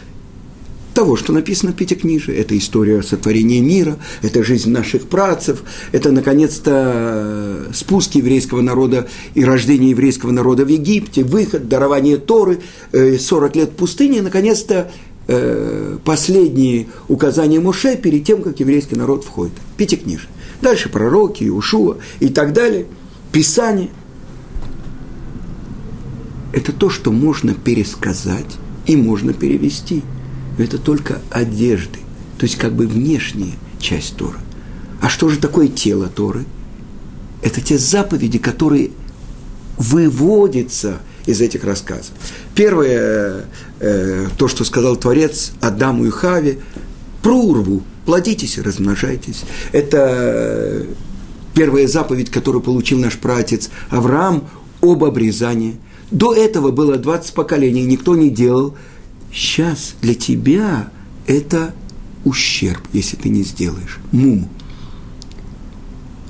того, 0.94 1.16
что 1.16 1.34
написано 1.34 1.72
в 1.72 1.76
Пятикнижии. 1.76 2.34
Это 2.34 2.58
история 2.58 3.02
сотворения 3.02 3.62
мира, 3.62 3.98
это 4.22 4.44
жизнь 4.44 4.70
наших 4.70 5.08
працев, 5.08 5.64
это, 5.92 6.12
наконец-то, 6.12 7.68
спуск 7.74 8.16
еврейского 8.16 8.62
народа 8.62 9.08
и 9.34 9.44
рождение 9.44 9.90
еврейского 9.90 10.32
народа 10.32 10.66
в 10.66 10.68
Египте, 10.70 11.24
выход, 11.24 11.68
дарование 11.68 12.18
Торы, 12.18 12.60
40 12.92 13.56
э, 13.56 13.60
лет 13.60 13.72
пустыни, 13.76 14.20
наконец-то, 14.20 14.92
э, 15.28 15.98
последние 16.04 16.88
указания 17.08 17.60
Муше 17.60 17.96
перед 17.96 18.26
тем, 18.26 18.42
как 18.42 18.60
еврейский 18.60 18.96
народ 18.96 19.24
входит. 19.24 19.54
Пятикнижие. 19.78 20.30
Дальше 20.62 20.90
пророки, 20.90 21.46
Ушуа 21.46 21.98
и 22.20 22.30
так 22.30 22.54
далее. 22.54 22.86
Писание. 23.32 23.90
Это 26.54 26.72
то, 26.72 26.90
что 26.90 27.12
можно 27.12 27.54
пересказать 27.54 28.58
и 28.86 28.96
можно 28.96 29.34
перевести– 29.34 30.04
это 30.58 30.78
только 30.78 31.22
одежды, 31.32 32.00
то 32.38 32.46
есть 32.46 32.58
как 32.58 32.74
бы 32.74 32.88
внешняя 32.88 33.54
часть 33.80 34.16
Торы. 34.18 34.38
А 35.02 35.10
что 35.10 35.30
же 35.30 35.40
такое 35.40 35.68
тело 35.68 36.08
Торы? 36.08 36.46
Это 37.42 37.60
те 37.60 37.78
заповеди, 37.78 38.38
которые 38.38 38.92
выводятся 39.78 41.00
из 41.26 41.42
этих 41.42 41.64
рассказов. 41.64 42.12
Первое, 42.56 43.46
э, 43.80 44.28
то, 44.38 44.48
что 44.48 44.64
сказал 44.64 44.96
Творец 44.96 45.54
Адаму 45.62 46.06
и 46.06 46.10
Хаве, 46.10 46.60
прурву, 47.22 47.84
плодитесь 48.06 48.58
размножайтесь. 48.58 49.44
Это 49.72 50.86
первая 51.54 51.88
заповедь, 51.88 52.30
которую 52.30 52.62
получил 52.62 53.00
наш 53.00 53.18
праотец 53.18 53.70
Авраам, 53.90 54.48
об 54.82 55.04
обрезании. 55.04 55.78
До 56.12 56.34
этого 56.34 56.72
было 56.72 56.98
20 56.98 57.34
поколений, 57.34 57.84
никто 57.84 58.16
не 58.16 58.30
делал. 58.30 58.76
Сейчас 59.34 59.96
для 60.02 60.14
тебя 60.14 60.90
это 61.26 61.74
ущерб, 62.26 62.82
если 62.92 63.16
ты 63.16 63.30
не 63.30 63.44
сделаешь. 63.44 64.00
Муму. 64.12 64.50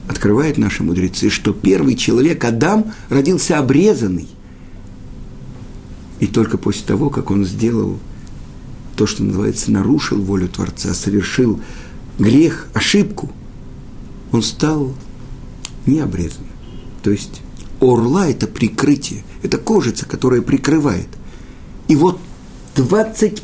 Открывают 0.07 0.57
наши 0.57 0.83
мудрецы, 0.83 1.29
что 1.29 1.53
первый 1.53 1.95
человек, 1.95 2.43
Адам, 2.45 2.93
родился 3.09 3.57
обрезанный. 3.57 4.27
И 6.23 6.27
только 6.27 6.57
после 6.57 6.85
того, 6.85 7.09
как 7.09 7.31
он 7.31 7.43
сделал 7.43 7.99
то, 8.95 9.05
что 9.05 9.23
называется, 9.23 9.71
нарушил 9.71 10.21
волю 10.21 10.47
Творца, 10.47 10.93
совершил 10.93 11.59
грех, 12.17 12.69
ошибку, 12.73 13.29
он 14.31 14.41
стал 14.41 14.93
необрезанным. 15.85 16.47
То 17.03 17.11
есть 17.11 17.41
орла– 17.81 18.25
это 18.29 18.47
прикрытие, 18.47 19.25
это 19.41 19.57
кожица, 19.57 20.05
которая 20.05 20.41
прикрывает. 20.41 21.09
И 21.89 21.97
вот 21.97 22.21
20, 22.77 23.43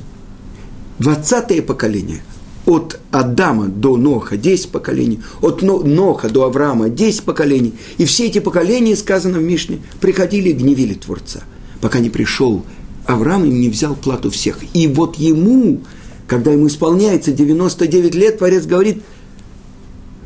20 0.99 1.65
поколение 1.65 2.21
от 2.65 2.97
Адама 3.11 3.67
до 3.67 3.97
Ноха 3.97 4.37
10 4.37 4.69
поколений, 4.69 5.19
от 5.41 5.63
Ноха 5.63 6.29
до 6.29 6.45
Авраама 6.45 6.87
10 6.87 7.23
поколений. 7.23 7.73
И 7.97 8.05
все 8.05 8.27
эти 8.27 8.39
поколения, 8.39 8.95
сказано 8.95 9.39
в 9.39 9.43
Мишне, 9.43 9.81
приходили 9.99 10.51
и 10.51 10.53
гневили 10.53 10.93
Творца, 10.93 11.43
пока 11.81 11.99
не 11.99 12.09
пришел 12.09 12.65
Авраам 13.05 13.45
и 13.45 13.49
не 13.49 13.69
взял 13.69 13.95
плату 13.95 14.29
всех. 14.29 14.59
И 14.73 14.87
вот 14.87 15.15
ему, 15.17 15.81
когда 16.27 16.51
ему 16.51 16.67
исполняется 16.67 17.31
99 17.31 18.15
лет, 18.15 18.37
Творец 18.37 18.65
говорит, 18.65 19.03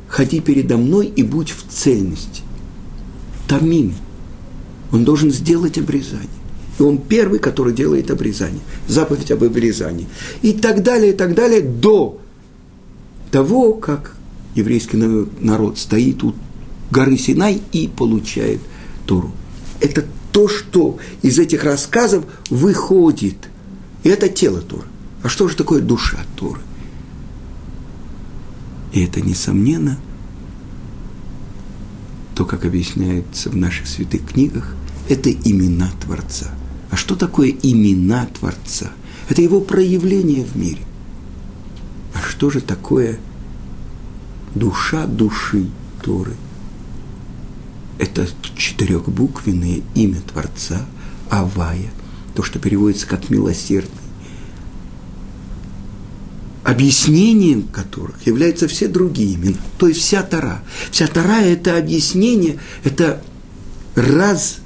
ходи 0.07 0.39
передо 0.39 0.77
мной 0.77 1.07
и 1.07 1.23
будь 1.23 1.51
в 1.51 1.63
цельности. 1.69 2.41
Тамим. 3.47 3.93
Он 4.91 5.05
должен 5.05 5.31
сделать 5.31 5.77
обрезание. 5.77 6.27
И 6.79 6.83
он 6.83 6.97
первый, 6.97 7.39
который 7.39 7.73
делает 7.73 8.11
обрезание. 8.11 8.61
Заповедь 8.87 9.31
об 9.31 9.43
обрезании. 9.43 10.07
И 10.41 10.53
так 10.53 10.83
далее, 10.83 11.13
и 11.13 11.15
так 11.15 11.35
далее, 11.35 11.61
до 11.61 12.19
того, 13.31 13.73
как 13.73 14.15
еврейский 14.55 14.97
народ 15.39 15.77
стоит 15.77 16.23
у 16.23 16.33
горы 16.91 17.17
Синай 17.17 17.61
и 17.71 17.87
получает 17.87 18.59
Тору. 19.05 19.31
Это 19.79 20.05
то, 20.33 20.49
что 20.49 20.97
из 21.21 21.39
этих 21.39 21.63
рассказов 21.63 22.25
выходит. 22.49 23.37
И 24.03 24.09
это 24.09 24.27
тело 24.27 24.59
Торы. 24.61 24.87
А 25.21 25.29
что 25.29 25.47
же 25.47 25.55
такое 25.55 25.81
душа 25.81 26.17
Торы? 26.35 26.59
И 28.91 29.03
это, 29.05 29.21
несомненно, 29.21 29.97
то, 32.35 32.45
как 32.45 32.65
объясняется 32.65 33.49
в 33.49 33.55
наших 33.55 33.87
святых 33.87 34.25
книгах, 34.27 34.75
это 35.07 35.31
имена 35.31 35.91
Творца. 36.03 36.51
А 36.89 36.97
что 36.97 37.15
такое 37.15 37.49
имена 37.49 38.25
Творца? 38.25 38.91
Это 39.29 39.41
его 39.41 39.61
проявление 39.61 40.43
в 40.43 40.55
мире. 40.55 40.81
А 42.13 42.21
что 42.21 42.49
же 42.49 42.59
такое 42.59 43.19
душа 44.55 45.05
души 45.05 45.69
Торы? 46.01 46.33
Это 48.03 48.27
четырехбуквенное 48.57 49.81
имя 49.95 50.19
Творца, 50.19 50.85
Авая, 51.29 51.89
то, 52.35 52.43
что 52.43 52.59
переводится 52.59 53.07
как 53.07 53.29
милосердный, 53.29 53.95
объяснением 56.65 57.63
которых 57.63 58.27
являются 58.27 58.67
все 58.67 58.89
другие 58.89 59.35
имена, 59.35 59.55
то 59.77 59.87
есть 59.87 60.01
вся 60.01 60.21
Тара. 60.21 60.65
Вся 60.91 61.07
Тара– 61.07 61.39
это 61.43 61.77
объяснение, 61.77 62.59
это 62.83 63.23
раскрытие 63.95 64.59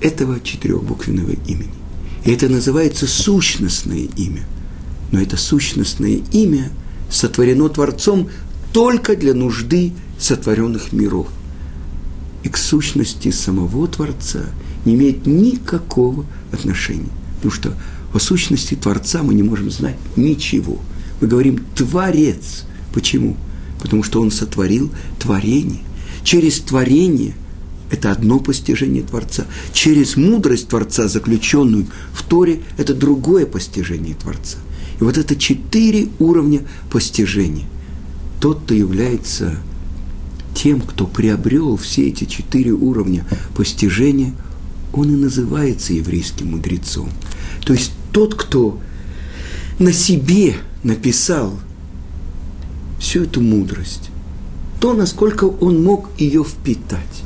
этого 0.00 0.40
четырехбуквенного 0.40 1.34
имени. 1.46 1.70
И 2.24 2.32
это 2.32 2.48
называется 2.48 3.06
сущностное 3.06 4.08
имя. 4.16 4.44
Но 5.12 5.20
это 5.20 5.36
сущностное 5.36 6.20
имя 6.32 6.72
сотворено 7.08 7.68
Творцом 7.68 8.28
только 8.72 9.14
для 9.14 9.34
нужды 9.34 9.92
сотворенных 10.18 10.92
миров. 10.92 11.28
И 12.42 12.48
к 12.48 12.56
сущности 12.56 13.30
самого 13.30 13.88
Творца 13.88 14.46
не 14.84 14.94
имеет 14.94 15.26
никакого 15.26 16.24
отношения. 16.52 17.10
Потому 17.36 17.52
что 17.52 17.74
о 18.12 18.18
сущности 18.18 18.74
Творца 18.74 19.22
мы 19.22 19.34
не 19.34 19.42
можем 19.42 19.70
знать 19.70 19.96
ничего. 20.16 20.78
Мы 21.20 21.28
говорим 21.28 21.64
«творец». 21.74 22.64
Почему? 22.92 23.36
Потому 23.80 24.02
что 24.02 24.20
он 24.20 24.30
сотворил 24.30 24.90
творение. 25.18 25.80
Через 26.24 26.60
творение– 26.60 27.34
это 27.90 28.12
одно 28.12 28.38
постижение 28.38 29.02
Творца. 29.02 29.46
Через 29.72 30.16
мудрость 30.16 30.68
Творца, 30.68 31.08
заключенную 31.08 31.86
в 32.12 32.22
Торе, 32.22 32.60
это 32.76 32.94
другое 32.94 33.46
постижение 33.46 34.14
Творца. 34.14 34.58
И 35.00 35.04
вот 35.04 35.16
это 35.16 35.36
четыре 35.36 36.08
уровня 36.18 36.62
постижения. 36.90 37.66
Тот, 38.40 38.60
кто 38.64 38.74
является 38.74 39.58
тем, 40.58 40.80
кто 40.80 41.06
приобрел 41.06 41.76
все 41.76 42.08
эти 42.08 42.24
четыре 42.24 42.72
уровня 42.72 43.24
постижения, 43.54 44.34
он 44.92 45.12
и 45.12 45.16
называется 45.16 45.92
еврейским 45.92 46.50
мудрецом. 46.50 47.10
То 47.64 47.74
есть 47.74 47.92
тот, 48.10 48.34
кто 48.34 48.80
на 49.78 49.92
себе 49.92 50.56
написал 50.82 51.54
всю 52.98 53.22
эту 53.22 53.40
мудрость, 53.40 54.10
то, 54.80 54.94
насколько 54.94 55.44
он 55.44 55.84
мог 55.84 56.08
ее 56.18 56.42
впитать. 56.42 57.22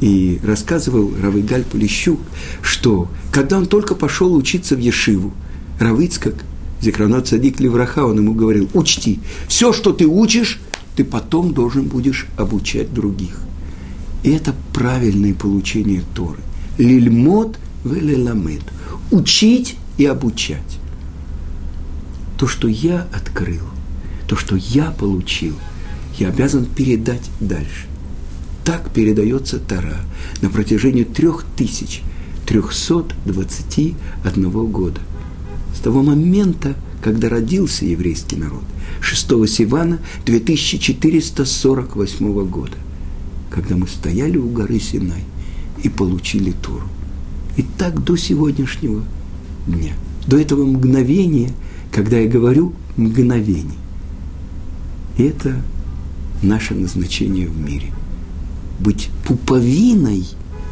И 0.00 0.40
рассказывал 0.42 1.12
Равыгаль 1.20 1.64
Полищук, 1.64 2.20
что 2.62 3.08
когда 3.30 3.58
он 3.58 3.66
только 3.66 3.94
пошел 3.94 4.34
учиться 4.34 4.76
в 4.76 4.78
Ешиву, 4.78 5.32
Равыцкак, 5.78 6.36
Зекранот 6.80 7.28
Садик 7.28 7.60
Левраха, 7.60 8.06
он 8.06 8.16
ему 8.16 8.32
говорил, 8.32 8.70
учти, 8.72 9.20
все, 9.46 9.74
что 9.74 9.92
ты 9.92 10.06
учишь, 10.06 10.58
ты 10.96 11.04
потом 11.04 11.54
должен 11.54 11.84
будешь 11.84 12.26
обучать 12.36 12.92
других. 12.92 13.40
И 14.22 14.30
это 14.30 14.54
правильное 14.72 15.34
получение 15.34 16.02
Торы. 16.14 16.40
Лильмот 16.78 17.58
велеламед. 17.84 18.62
Учить 19.10 19.76
и 19.98 20.06
обучать. 20.06 20.78
То, 22.38 22.46
что 22.46 22.68
я 22.68 23.06
открыл, 23.14 23.62
то, 24.28 24.36
что 24.36 24.56
я 24.56 24.90
получил, 24.90 25.54
я 26.18 26.28
обязан 26.28 26.66
передать 26.66 27.30
дальше. 27.40 27.86
Так 28.64 28.90
передается 28.92 29.58
Тара 29.58 29.96
на 30.40 30.50
протяжении 30.50 31.04
трех 31.04 31.44
тысяч 31.56 32.02
трехсот 32.46 33.12
двадцати 33.24 33.94
одного 34.24 34.66
года. 34.66 35.00
С 35.74 35.80
того 35.80 36.02
момента, 36.02 36.74
когда 37.02 37.28
родился 37.28 37.84
еврейский 37.84 38.36
народ, 38.36 38.62
6 39.00 39.48
Сивана 39.48 39.98
2448 40.24 42.48
года, 42.48 42.76
когда 43.50 43.76
мы 43.76 43.88
стояли 43.88 44.38
у 44.38 44.48
горы 44.48 44.78
Синай 44.78 45.24
и 45.82 45.88
получили 45.88 46.52
Туру. 46.52 46.86
И 47.56 47.64
так 47.76 48.04
до 48.04 48.14
сегодняшнего 48.16 49.02
дня, 49.66 49.94
до 50.26 50.38
этого 50.38 50.64
мгновения, 50.64 51.50
когда 51.90 52.18
я 52.18 52.28
говорю 52.28 52.72
мгновение. 52.96 53.80
Это 55.18 55.60
наше 56.40 56.74
назначение 56.74 57.48
в 57.48 57.58
мире. 57.58 57.92
Быть 58.78 59.10
пуповиной, 59.26 60.24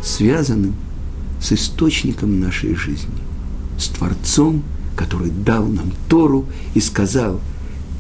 связанным 0.03 0.75
с 1.41 1.51
источником 1.53 2.39
нашей 2.41 2.77
жизни, 2.77 3.11
с 3.79 3.89
Творцом, 3.89 4.63
который 5.01 5.31
дал 5.31 5.65
нам 5.65 5.93
Тору 6.11 6.45
и 6.75 6.81
сказал, 6.81 7.41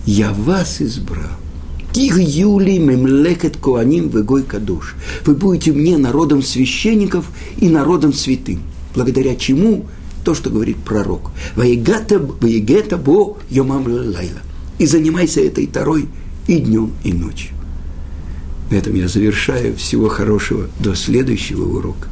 «Я 0.04 0.32
вас 0.34 0.82
избрал, 0.82 1.30
Тих 1.92 2.18
Юли 2.20 2.78
мемлекет 2.78 3.56
коаним 3.56 4.10
вегой 4.10 4.42
кадуш. 4.42 4.94
Вы 5.24 5.34
будете 5.34 5.72
мне 5.72 5.96
народом 5.96 6.42
священников 6.42 7.24
и 7.56 7.68
народом 7.68 8.12
святым. 8.12 8.60
Благодаря 8.94 9.34
чему? 9.34 9.86
То, 10.24 10.34
что 10.34 10.50
говорит 10.50 10.76
пророк. 10.76 11.32
Ваегета 11.56 12.18
бо 12.98 13.38
йомам 13.48 13.86
лайла. 13.86 14.42
И 14.78 14.86
занимайся 14.86 15.40
этой 15.40 15.66
тарой 15.66 16.06
и 16.46 16.58
днем, 16.58 16.92
и 17.02 17.12
ночью. 17.12 17.56
На 18.70 18.76
этом 18.76 18.94
я 18.94 19.08
завершаю. 19.08 19.74
Всего 19.76 20.08
хорошего. 20.08 20.68
До 20.78 20.94
следующего 20.94 21.64
урока. 21.64 22.08